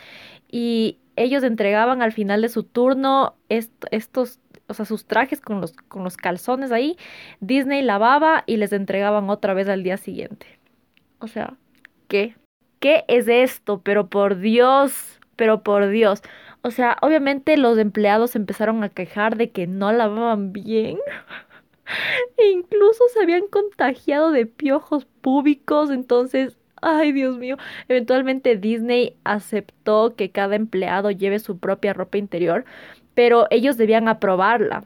Y 0.49 0.97
ellos 1.15 1.43
entregaban 1.43 2.01
al 2.01 2.12
final 2.12 2.41
de 2.41 2.49
su 2.49 2.63
turno 2.63 3.36
est 3.49 3.71
estos, 3.91 4.39
o 4.67 4.73
sea, 4.73 4.86
sus 4.86 5.05
trajes 5.05 5.41
con 5.41 5.62
los, 5.62 5.73
con 5.73 6.03
los 6.03 6.17
calzones 6.17 6.71
ahí. 6.71 6.97
Disney 7.39 7.81
lavaba 7.81 8.43
y 8.45 8.57
les 8.57 8.73
entregaban 8.73 9.29
otra 9.29 9.53
vez 9.53 9.67
al 9.69 9.84
día 9.84 9.97
siguiente. 9.97 10.60
O 11.19 11.27
sea, 11.27 11.55
¿qué? 12.07 12.36
¿Qué 12.79 13.05
es 13.07 13.27
esto? 13.27 13.81
Pero 13.84 14.07
por 14.07 14.39
Dios, 14.39 15.19
pero 15.36 15.62
por 15.63 15.89
Dios. 15.89 16.21
O 16.63 16.71
sea, 16.71 16.97
obviamente 17.01 17.57
los 17.57 17.77
empleados 17.77 18.36
empezaron 18.36 18.84
a 18.84 18.89
quejar 18.89 19.38
de 19.38 19.51
que 19.51 19.67
no 19.67 19.91
lavaban 19.91 20.53
bien. 20.53 20.97
e 22.38 22.47
incluso 22.51 23.04
se 23.13 23.21
habían 23.21 23.47
contagiado 23.47 24.32
de 24.32 24.45
piojos 24.45 25.06
púbicos, 25.21 25.89
entonces, 25.91 26.58
ay 26.82 27.12
Dios 27.12 27.38
mío, 27.38 27.58
eventualmente 27.88 28.58
Disney 28.58 29.15
aceptó 29.23 30.15
que 30.15 30.32
cada 30.32 30.56
empleado 30.56 31.12
lleve 31.12 31.39
su 31.39 31.60
propia 31.60 31.93
ropa 31.93 32.17
interior, 32.17 32.65
pero 33.13 33.47
ellos 33.51 33.77
debían 33.77 34.08
aprobarla. 34.08 34.86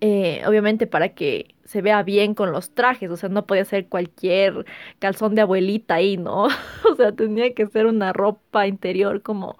Eh, 0.00 0.42
obviamente 0.46 0.86
para 0.86 1.10
que 1.10 1.54
se 1.64 1.80
vea 1.82 2.02
bien 2.02 2.34
con 2.34 2.52
los 2.52 2.70
trajes, 2.74 3.10
o 3.10 3.16
sea, 3.16 3.28
no 3.30 3.46
podía 3.46 3.64
ser 3.64 3.88
cualquier 3.88 4.66
calzón 4.98 5.34
de 5.34 5.42
abuelita 5.42 5.94
ahí, 5.94 6.16
¿no? 6.18 6.44
o 6.90 6.94
sea, 6.96 7.12
tenía 7.12 7.54
que 7.54 7.66
ser 7.66 7.86
una 7.86 8.12
ropa 8.12 8.66
interior 8.66 9.22
como 9.22 9.56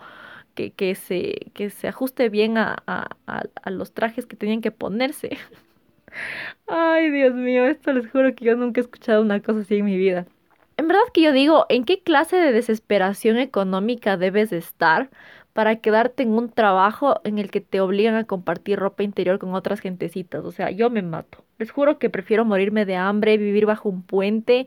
que, 0.54 0.72
que, 0.72 0.94
se, 0.94 1.52
que 1.54 1.70
se 1.70 1.88
ajuste 1.88 2.28
bien 2.30 2.58
a, 2.58 2.76
a, 2.86 3.08
a 3.26 3.70
los 3.70 3.92
trajes 3.94 4.26
que 4.26 4.36
tenían 4.36 4.60
que 4.62 4.72
ponerse. 4.72 5.38
Ay, 6.66 7.10
Dios 7.10 7.34
mío, 7.34 7.66
esto 7.66 7.92
les 7.92 8.10
juro 8.10 8.34
que 8.34 8.44
yo 8.44 8.56
nunca 8.56 8.80
he 8.80 8.82
escuchado 8.82 9.22
una 9.22 9.40
cosa 9.40 9.60
así 9.60 9.76
en 9.76 9.84
mi 9.84 9.96
vida. 9.96 10.26
En 10.76 10.88
verdad 10.88 11.02
que 11.14 11.22
yo 11.22 11.32
digo, 11.32 11.66
¿en 11.68 11.84
qué 11.84 12.02
clase 12.02 12.36
de 12.36 12.52
desesperación 12.52 13.38
económica 13.38 14.16
debes 14.16 14.52
estar 14.52 15.10
para 15.54 15.76
quedarte 15.76 16.22
en 16.22 16.32
un 16.32 16.50
trabajo 16.50 17.20
en 17.24 17.38
el 17.38 17.50
que 17.50 17.62
te 17.62 17.80
obligan 17.80 18.14
a 18.14 18.24
compartir 18.24 18.78
ropa 18.78 19.02
interior 19.02 19.38
con 19.38 19.54
otras 19.54 19.80
gentecitas? 19.80 20.44
O 20.44 20.52
sea, 20.52 20.70
yo 20.70 20.90
me 20.90 21.02
mato. 21.02 21.44
Les 21.58 21.70
juro 21.70 21.98
que 21.98 22.10
prefiero 22.10 22.44
morirme 22.44 22.84
de 22.84 22.96
hambre, 22.96 23.38
vivir 23.38 23.64
bajo 23.64 23.88
un 23.88 24.02
puente, 24.02 24.66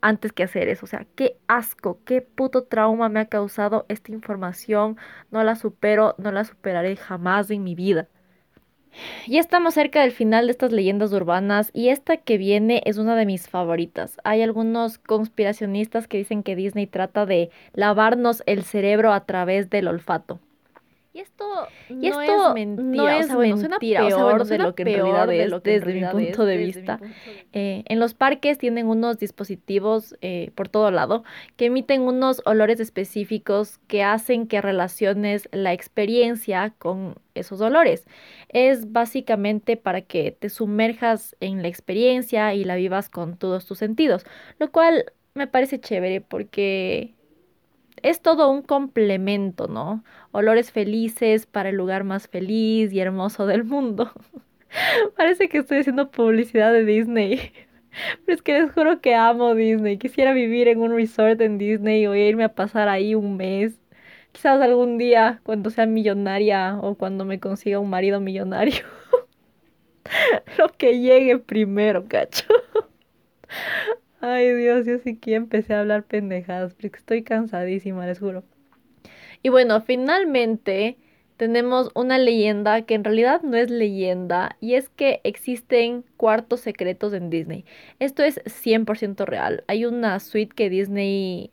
antes 0.00 0.32
que 0.32 0.44
hacer 0.44 0.68
eso. 0.68 0.84
O 0.86 0.88
sea, 0.88 1.06
qué 1.16 1.38
asco, 1.48 1.98
qué 2.04 2.22
puto 2.22 2.64
trauma 2.64 3.08
me 3.08 3.20
ha 3.20 3.26
causado 3.26 3.84
esta 3.88 4.12
información. 4.12 4.96
No 5.30 5.42
la 5.42 5.56
supero, 5.56 6.14
no 6.18 6.30
la 6.32 6.44
superaré 6.44 6.96
jamás 6.96 7.50
en 7.50 7.64
mi 7.64 7.74
vida. 7.74 8.08
Ya 9.26 9.40
estamos 9.40 9.74
cerca 9.74 10.00
del 10.02 10.12
final 10.12 10.46
de 10.46 10.52
estas 10.52 10.72
leyendas 10.72 11.12
urbanas 11.12 11.70
y 11.72 11.88
esta 11.88 12.16
que 12.16 12.38
viene 12.38 12.82
es 12.84 12.98
una 12.98 13.16
de 13.16 13.26
mis 13.26 13.48
favoritas. 13.48 14.16
Hay 14.24 14.42
algunos 14.42 14.98
conspiracionistas 14.98 16.08
que 16.08 16.18
dicen 16.18 16.42
que 16.42 16.56
Disney 16.56 16.86
trata 16.86 17.26
de 17.26 17.50
lavarnos 17.74 18.42
el 18.46 18.64
cerebro 18.64 19.12
a 19.12 19.24
través 19.26 19.70
del 19.70 19.88
olfato. 19.88 20.40
Y 21.18 21.20
esto, 21.22 21.68
y 21.88 22.06
esto 22.06 22.20
no 22.20 22.48
es 22.48 22.54
mentira, 22.54 23.02
no 23.02 23.08
es 23.08 23.24
o 23.24 23.26
sea, 23.26 23.36
bueno, 23.36 23.56
mentira, 23.56 24.06
peor 24.06 24.12
o 24.12 24.14
sea, 24.14 24.24
bueno, 24.24 24.44
de 24.44 24.58
lo 24.58 24.74
que 24.76 24.82
en 24.82 24.88
realidad 24.88 25.32
es, 25.32 25.50
lo 25.50 25.62
que 25.64 25.80
desde, 25.80 25.94
mi 25.94 26.06
punto 26.06 26.44
de 26.44 26.56
vista. 26.56 27.00
Eh, 27.52 27.82
en 27.86 27.98
los 27.98 28.14
parques 28.14 28.56
tienen 28.56 28.86
unos 28.86 29.18
dispositivos 29.18 30.14
eh, 30.20 30.52
por 30.54 30.68
todo 30.68 30.92
lado 30.92 31.24
que 31.56 31.66
emiten 31.66 32.02
unos 32.02 32.40
olores 32.44 32.78
específicos 32.78 33.80
que 33.88 34.04
hacen 34.04 34.46
que 34.46 34.60
relaciones 34.60 35.48
la 35.50 35.72
experiencia 35.72 36.72
con 36.78 37.16
esos 37.34 37.60
olores. 37.62 38.06
Es 38.48 38.92
básicamente 38.92 39.76
para 39.76 40.02
que 40.02 40.30
te 40.30 40.50
sumerjas 40.50 41.34
en 41.40 41.62
la 41.62 41.68
experiencia 41.68 42.54
y 42.54 42.62
la 42.62 42.76
vivas 42.76 43.10
con 43.10 43.36
todos 43.36 43.66
tus 43.66 43.78
sentidos, 43.78 44.24
lo 44.60 44.70
cual 44.70 45.06
me 45.34 45.48
parece 45.48 45.80
chévere 45.80 46.20
porque 46.20 47.17
es 48.02 48.22
todo 48.22 48.50
un 48.50 48.62
complemento, 48.62 49.68
¿no? 49.68 50.04
Olores 50.32 50.72
felices 50.72 51.46
para 51.46 51.70
el 51.70 51.76
lugar 51.76 52.04
más 52.04 52.28
feliz 52.28 52.92
y 52.92 53.00
hermoso 53.00 53.46
del 53.46 53.64
mundo. 53.64 54.12
Parece 55.16 55.48
que 55.48 55.58
estoy 55.58 55.78
haciendo 55.78 56.10
publicidad 56.10 56.72
de 56.72 56.84
Disney. 56.84 57.52
Pero 58.24 58.36
es 58.36 58.42
que 58.42 58.60
les 58.60 58.72
juro 58.72 59.00
que 59.00 59.14
amo 59.14 59.54
Disney. 59.54 59.98
Quisiera 59.98 60.32
vivir 60.32 60.68
en 60.68 60.80
un 60.80 60.94
resort 60.94 61.40
en 61.40 61.58
Disney 61.58 62.06
o 62.06 62.14
irme 62.14 62.44
a 62.44 62.54
pasar 62.54 62.88
ahí 62.88 63.14
un 63.14 63.36
mes. 63.36 63.78
Quizás 64.32 64.60
algún 64.60 64.98
día, 64.98 65.40
cuando 65.42 65.70
sea 65.70 65.86
millonaria 65.86 66.78
o 66.80 66.94
cuando 66.96 67.24
me 67.24 67.40
consiga 67.40 67.78
un 67.78 67.90
marido 67.90 68.20
millonario. 68.20 68.84
Lo 70.58 70.68
que 70.68 71.00
llegue 71.00 71.38
primero, 71.38 72.06
cacho. 72.08 72.44
Ay, 74.20 74.52
Dios, 74.54 74.86
yo 74.86 74.98
sí 74.98 75.16
que 75.16 75.34
empecé 75.34 75.74
a 75.74 75.80
hablar 75.80 76.04
pendejadas 76.04 76.74
porque 76.74 76.98
estoy 76.98 77.22
cansadísima, 77.22 78.06
les 78.06 78.18
juro. 78.18 78.44
Y 79.42 79.48
bueno, 79.50 79.80
finalmente 79.82 80.98
tenemos 81.36 81.90
una 81.94 82.18
leyenda 82.18 82.82
que 82.82 82.94
en 82.94 83.04
realidad 83.04 83.42
no 83.42 83.56
es 83.56 83.70
leyenda 83.70 84.56
y 84.60 84.74
es 84.74 84.88
que 84.88 85.20
existen 85.24 86.04
cuartos 86.16 86.60
secretos 86.60 87.12
en 87.12 87.30
Disney. 87.30 87.64
Esto 88.00 88.24
es 88.24 88.40
100% 88.46 89.24
real. 89.24 89.64
Hay 89.68 89.84
una 89.84 90.18
suite 90.20 90.54
que 90.54 90.68
Disney 90.70 91.52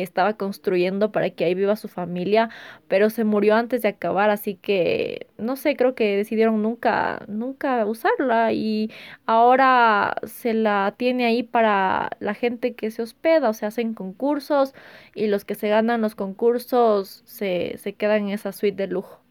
estaba 0.00 0.36
construyendo 0.36 1.12
para 1.12 1.30
que 1.30 1.44
ahí 1.44 1.54
viva 1.54 1.76
su 1.76 1.88
familia, 1.88 2.48
pero 2.88 3.10
se 3.10 3.24
murió 3.24 3.54
antes 3.56 3.82
de 3.82 3.88
acabar, 3.88 4.30
así 4.30 4.54
que 4.54 5.26
no 5.38 5.56
sé, 5.56 5.76
creo 5.76 5.94
que 5.94 6.16
decidieron 6.16 6.62
nunca, 6.62 7.24
nunca 7.28 7.84
usarla 7.86 8.52
y 8.52 8.90
ahora 9.26 10.14
se 10.24 10.54
la 10.54 10.94
tiene 10.96 11.26
ahí 11.26 11.42
para 11.42 12.10
la 12.20 12.34
gente 12.34 12.74
que 12.74 12.90
se 12.90 13.02
hospeda, 13.02 13.48
o 13.50 13.52
sea, 13.54 13.68
hacen 13.68 13.94
concursos 13.94 14.74
y 15.14 15.26
los 15.26 15.44
que 15.44 15.54
se 15.54 15.68
ganan 15.68 16.00
los 16.02 16.14
concursos 16.14 17.22
se, 17.26 17.76
se 17.78 17.94
quedan 17.94 18.24
en 18.24 18.30
esa 18.30 18.52
suite 18.52 18.76
de 18.76 18.92
lujo. 18.92 19.21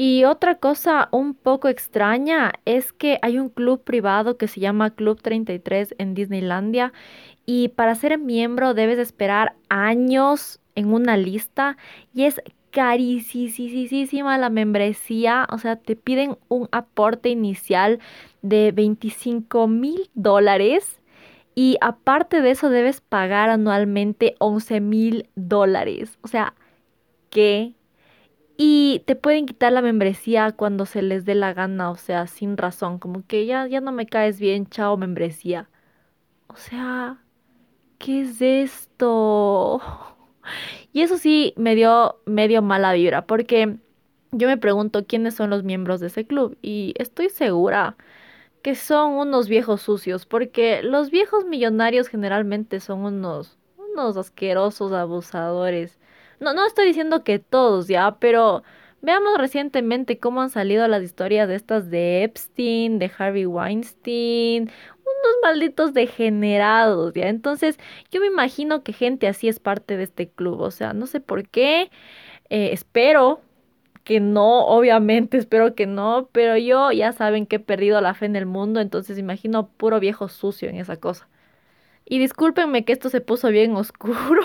Y 0.00 0.22
otra 0.22 0.54
cosa 0.54 1.08
un 1.10 1.34
poco 1.34 1.66
extraña 1.66 2.52
es 2.64 2.92
que 2.92 3.18
hay 3.20 3.40
un 3.40 3.48
club 3.48 3.82
privado 3.82 4.36
que 4.36 4.46
se 4.46 4.60
llama 4.60 4.90
Club 4.90 5.20
33 5.20 5.96
en 5.98 6.14
Disneylandia 6.14 6.92
y 7.44 7.70
para 7.70 7.96
ser 7.96 8.16
miembro 8.16 8.74
debes 8.74 9.00
esperar 9.00 9.56
años 9.68 10.60
en 10.76 10.94
una 10.94 11.16
lista 11.16 11.76
y 12.14 12.26
es 12.26 12.40
carísima 12.70 14.38
la 14.38 14.50
membresía, 14.50 15.48
o 15.50 15.58
sea, 15.58 15.74
te 15.74 15.96
piden 15.96 16.38
un 16.46 16.68
aporte 16.70 17.28
inicial 17.30 17.98
de 18.42 18.70
25 18.70 19.66
mil 19.66 20.10
dólares 20.14 21.00
y 21.56 21.76
aparte 21.80 22.40
de 22.40 22.52
eso 22.52 22.70
debes 22.70 23.00
pagar 23.00 23.50
anualmente 23.50 24.36
11 24.38 24.80
mil 24.80 25.28
dólares, 25.34 26.18
o 26.22 26.28
sea, 26.28 26.54
¿qué? 27.30 27.74
Y 28.58 29.04
te 29.06 29.16
pueden 29.16 29.46
quitar 29.46 29.72
la 29.72 29.82
membresía 29.82 30.52
cuando 30.52 30.84
se 30.86 31.02
les 31.02 31.24
dé 31.24 31.34
la 31.36 31.54
gana, 31.54 31.90
o 31.90 31.96
sea, 31.96 32.26
sin 32.26 32.56
razón, 32.58 32.98
como 32.98 33.24
que 33.26 33.46
ya, 33.46 33.66
ya 33.68 33.80
no 33.80 33.92
me 33.92 34.06
caes 34.06 34.40
bien, 34.40 34.66
chao 34.68 34.96
membresía. 34.96 35.70
O 36.48 36.56
sea, 36.56 37.22
¿qué 37.98 38.22
es 38.22 38.40
esto? 38.42 39.80
Y 40.92 41.02
eso 41.02 41.18
sí 41.18 41.54
me 41.56 41.74
dio 41.76 42.20
medio 42.26 42.62
mala 42.62 42.92
vibra, 42.94 43.26
porque 43.26 43.76
yo 44.32 44.48
me 44.48 44.56
pregunto 44.58 45.06
quiénes 45.06 45.34
son 45.34 45.50
los 45.50 45.64
miembros 45.64 46.00
de 46.00 46.08
ese 46.08 46.26
club 46.26 46.58
y 46.62 46.94
estoy 46.98 47.28
segura 47.30 47.96
que 48.62 48.74
son 48.74 49.14
unos 49.14 49.48
viejos 49.48 49.82
sucios, 49.82 50.26
porque 50.26 50.82
los 50.82 51.10
viejos 51.10 51.44
millonarios 51.46 52.08
generalmente 52.08 52.80
son 52.80 53.04
unos, 53.04 53.58
unos 53.78 54.16
asquerosos 54.16 54.92
abusadores. 54.92 55.98
No, 56.40 56.52
no 56.54 56.66
estoy 56.66 56.86
diciendo 56.86 57.24
que 57.24 57.38
todos 57.38 57.88
ya, 57.88 58.18
pero 58.20 58.62
veamos 59.00 59.38
recientemente 59.38 60.18
cómo 60.18 60.40
han 60.42 60.50
salido 60.50 60.86
las 60.88 61.02
historias 61.02 61.48
de 61.48 61.54
estas 61.56 61.90
de 61.90 62.24
Epstein, 62.24 62.98
de 62.98 63.10
Harvey 63.16 63.46
Weinstein, 63.46 64.64
unos 64.64 65.36
malditos 65.42 65.94
degenerados, 65.94 67.12
¿ya? 67.14 67.28
Entonces, 67.28 67.78
yo 68.10 68.20
me 68.20 68.26
imagino 68.28 68.82
que 68.84 68.92
gente 68.92 69.26
así 69.28 69.48
es 69.48 69.58
parte 69.60 69.96
de 69.96 70.04
este 70.04 70.28
club, 70.30 70.60
o 70.60 70.70
sea, 70.70 70.92
no 70.92 71.06
sé 71.06 71.20
por 71.20 71.48
qué, 71.48 71.90
eh, 72.50 72.70
espero 72.72 73.40
que 74.04 74.20
no, 74.20 74.66
obviamente 74.66 75.36
espero 75.38 75.74
que 75.74 75.86
no, 75.86 76.28
pero 76.32 76.56
yo 76.56 76.92
ya 76.92 77.12
saben 77.12 77.46
que 77.46 77.56
he 77.56 77.60
perdido 77.60 78.00
la 78.00 78.14
fe 78.14 78.26
en 78.26 78.36
el 78.36 78.46
mundo, 78.46 78.80
entonces 78.80 79.18
imagino 79.18 79.68
puro 79.70 80.00
viejo 80.00 80.28
sucio 80.28 80.68
en 80.68 80.76
esa 80.76 80.96
cosa. 80.98 81.28
Y 82.06 82.18
discúlpenme 82.18 82.84
que 82.84 82.92
esto 82.94 83.10
se 83.10 83.20
puso 83.20 83.48
bien 83.50 83.76
oscuro, 83.76 84.42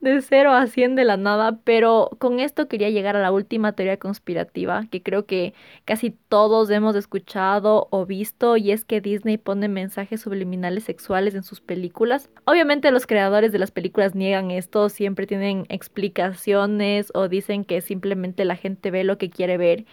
de 0.00 0.20
0 0.20 0.52
a 0.52 0.66
100 0.66 0.96
de 0.96 1.04
la 1.04 1.16
nada, 1.16 1.58
pero 1.64 2.10
con 2.18 2.40
esto 2.40 2.68
quería 2.68 2.90
llegar 2.90 3.16
a 3.16 3.22
la 3.22 3.32
última 3.32 3.72
teoría 3.72 3.96
conspirativa 3.96 4.86
que 4.90 5.02
creo 5.02 5.26
que 5.26 5.54
casi 5.84 6.10
todos 6.28 6.70
hemos 6.70 6.96
escuchado 6.96 7.88
o 7.90 8.06
visto 8.06 8.56
y 8.56 8.72
es 8.72 8.84
que 8.84 9.00
Disney 9.00 9.38
pone 9.38 9.68
mensajes 9.68 10.20
subliminales 10.20 10.84
sexuales 10.84 11.34
en 11.34 11.42
sus 11.42 11.60
películas. 11.60 12.30
Obviamente 12.44 12.90
los 12.90 13.06
creadores 13.06 13.52
de 13.52 13.58
las 13.58 13.70
películas 13.70 14.14
niegan 14.14 14.50
esto, 14.50 14.88
siempre 14.88 15.26
tienen 15.26 15.66
explicaciones 15.68 17.10
o 17.14 17.28
dicen 17.28 17.64
que 17.64 17.80
simplemente 17.80 18.44
la 18.44 18.56
gente 18.56 18.90
ve 18.90 19.04
lo 19.04 19.18
que 19.18 19.30
quiere 19.30 19.56
ver. 19.56 19.84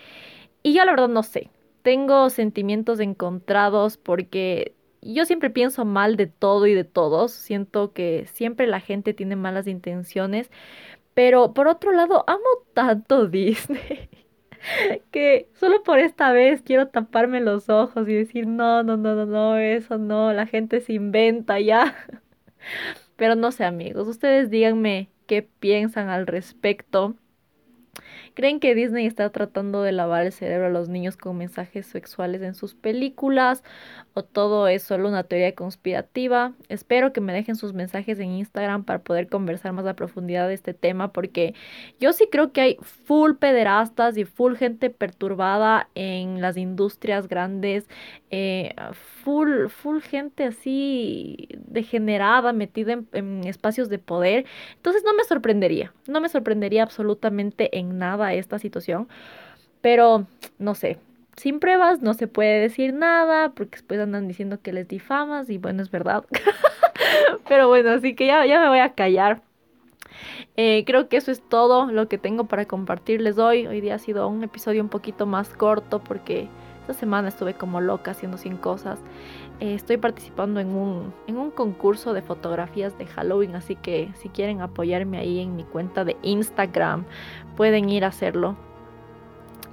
Y 0.63 0.73
yo 0.73 0.83
la 0.85 0.91
verdad 0.91 1.09
no 1.09 1.23
sé. 1.23 1.49
Tengo 1.81 2.29
sentimientos 2.29 2.99
encontrados 2.99 3.97
porque 3.97 4.75
yo 5.01 5.25
siempre 5.25 5.49
pienso 5.49 5.85
mal 5.85 6.15
de 6.17 6.27
todo 6.27 6.67
y 6.67 6.73
de 6.75 6.83
todos. 6.83 7.31
Siento 7.31 7.93
que 7.93 8.27
siempre 8.33 8.67
la 8.67 8.79
gente 8.79 9.13
tiene 9.13 9.35
malas 9.35 9.67
intenciones. 9.67 10.51
Pero 11.13 11.53
por 11.53 11.67
otro 11.67 11.91
lado, 11.91 12.23
amo 12.27 12.45
tanto 12.73 13.27
Disney 13.29 14.09
que 15.11 15.49
solo 15.53 15.83
por 15.83 15.99
esta 15.99 16.31
vez 16.31 16.61
quiero 16.61 16.87
taparme 16.89 17.39
los 17.41 17.69
ojos 17.69 18.07
y 18.07 18.13
decir, 18.13 18.47
no, 18.47 18.83
no, 18.83 18.97
no, 18.97 19.15
no, 19.15 19.25
no, 19.25 19.57
eso 19.57 19.97
no, 19.97 20.33
la 20.33 20.45
gente 20.47 20.81
se 20.81 20.93
inventa 20.93 21.59
ya. 21.59 21.95
Pero 23.15 23.35
no 23.35 23.51
sé 23.51 23.65
amigos, 23.65 24.07
ustedes 24.07 24.49
díganme 24.49 25.09
qué 25.27 25.43
piensan 25.43 26.09
al 26.09 26.27
respecto. 26.27 27.15
¿Creen 28.39 28.61
que 28.61 28.73
Disney 28.73 29.05
está 29.05 29.29
tratando 29.31 29.83
de 29.83 29.91
lavar 29.91 30.25
el 30.25 30.31
cerebro 30.31 30.67
a 30.67 30.69
los 30.69 30.87
niños 30.87 31.17
con 31.17 31.37
mensajes 31.37 31.85
sexuales 31.85 32.41
en 32.41 32.55
sus 32.55 32.73
películas? 32.73 33.65
¿O 34.13 34.23
todo 34.23 34.69
es 34.69 34.81
solo 34.81 35.09
una 35.09 35.23
teoría 35.23 35.53
conspirativa? 35.55 36.53
Espero 36.69 37.11
que 37.11 37.19
me 37.19 37.33
dejen 37.33 37.57
sus 37.57 37.73
mensajes 37.73 38.17
en 38.17 38.31
Instagram 38.31 38.85
para 38.85 38.99
poder 38.99 39.27
conversar 39.27 39.73
más 39.73 39.85
a 39.85 39.93
profundidad 39.93 40.47
de 40.47 40.53
este 40.53 40.73
tema 40.73 41.11
porque 41.11 41.53
yo 41.99 42.13
sí 42.13 42.29
creo 42.31 42.53
que 42.53 42.61
hay 42.61 42.77
full 42.81 43.33
pederastas 43.33 44.15
y 44.15 44.23
full 44.23 44.55
gente 44.55 44.89
perturbada 44.89 45.89
en 45.93 46.39
las 46.39 46.55
industrias 46.55 47.27
grandes, 47.27 47.89
eh, 48.31 48.73
full 49.69 49.99
gente 50.01 50.45
así 50.45 51.47
degenerada, 51.67 52.53
metida 52.53 52.99
en, 53.13 53.43
espacios 53.45 53.89
de 53.89 53.99
poder. 53.99 54.45
Entonces 54.75 55.03
no 55.05 55.13
me 55.13 55.23
sorprendería, 55.23 55.93
no 56.07 56.21
me 56.21 56.29
sorprendería 56.29 56.83
absolutamente 56.83 57.77
en 57.77 57.97
nada 57.97 58.33
esta 58.33 58.59
situación. 58.59 59.07
Pero 59.81 60.27
no 60.57 60.75
sé, 60.75 60.97
sin 61.37 61.59
pruebas 61.59 62.01
no 62.01 62.13
se 62.13 62.27
puede 62.27 62.59
decir 62.59 62.93
nada 62.93 63.49
porque 63.51 63.77
después 63.77 63.99
andan 63.99 64.27
diciendo 64.27 64.59
que 64.61 64.73
les 64.73 64.87
difamas 64.87 65.49
y 65.49 65.57
bueno, 65.57 65.81
es 65.81 65.91
verdad. 65.91 66.25
Pero 67.47 67.67
bueno, 67.67 67.91
así 67.91 68.15
que 68.15 68.27
ya, 68.27 68.45
ya 68.45 68.59
me 68.59 68.67
voy 68.67 68.79
a 68.79 68.93
callar. 68.93 69.41
Eh, 70.57 70.83
creo 70.85 71.07
que 71.07 71.17
eso 71.17 71.31
es 71.31 71.41
todo 71.47 71.91
lo 71.91 72.09
que 72.09 72.17
tengo 72.17 72.45
para 72.45 72.65
compartirles 72.65 73.37
hoy. 73.37 73.67
Hoy 73.67 73.81
día 73.81 73.95
ha 73.95 73.99
sido 73.99 74.27
un 74.27 74.43
episodio 74.43 74.81
un 74.81 74.89
poquito 74.89 75.25
más 75.25 75.49
corto 75.49 75.99
porque 76.03 76.49
esta 76.89 77.01
semana 77.01 77.27
estuve 77.27 77.53
como 77.53 77.81
loca 77.81 78.11
haciendo 78.11 78.39
100 78.39 78.57
cosas. 78.57 78.99
Eh, 79.59 79.75
estoy 79.75 79.97
participando 79.97 80.59
en 80.59 80.69
un, 80.69 81.13
en 81.27 81.37
un 81.37 81.51
concurso 81.51 82.13
de 82.13 82.23
fotografías 82.23 82.97
de 82.97 83.05
Halloween, 83.05 83.55
así 83.55 83.75
que 83.75 84.11
si 84.15 84.29
quieren 84.29 84.61
apoyarme 84.61 85.19
ahí 85.19 85.39
en 85.39 85.55
mi 85.55 85.63
cuenta 85.65 86.03
de 86.03 86.17
Instagram, 86.23 87.05
pueden 87.55 87.89
ir 87.89 88.05
a 88.05 88.07
hacerlo. 88.07 88.57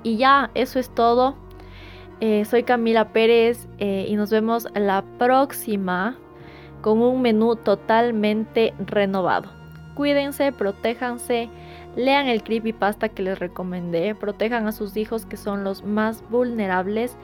Y 0.03 0.19
ya, 0.19 0.51
eso 0.53 0.79
es 0.79 0.91
todo. 0.91 1.37
Eh, 2.21 2.45
soy 2.45 2.65
Camila 2.65 3.09
Pérez 3.15 3.67
eh, 3.79 4.05
y 4.07 4.17
nos 4.17 4.31
vemos 4.31 4.69
la 4.75 5.03
próxima 5.19 6.19
con 6.83 7.01
un 7.01 7.23
menú 7.23 7.57
totalmente 7.57 8.75
renovado. 8.79 9.49
Cuídense, 9.95 10.53
protéjanse, 10.53 11.49
lean 11.97 12.27
el 12.29 12.43
creepypasta 12.43 13.09
que 13.09 13.23
les 13.23 13.39
recomendé, 13.39 14.15
protejan 14.15 14.67
a 14.69 14.73
sus 14.73 14.97
hijos 14.97 15.27
que 15.27 15.37
son 15.37 15.65
los 15.65 15.85
más 15.85 16.23
vulnerables 16.31 17.17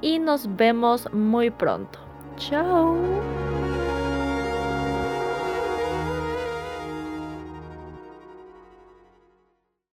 y 0.00 0.18
nos 0.18 0.56
vemos 0.56 1.12
muy 1.12 1.50
pronto. 1.50 1.98
Ciao 2.36 2.96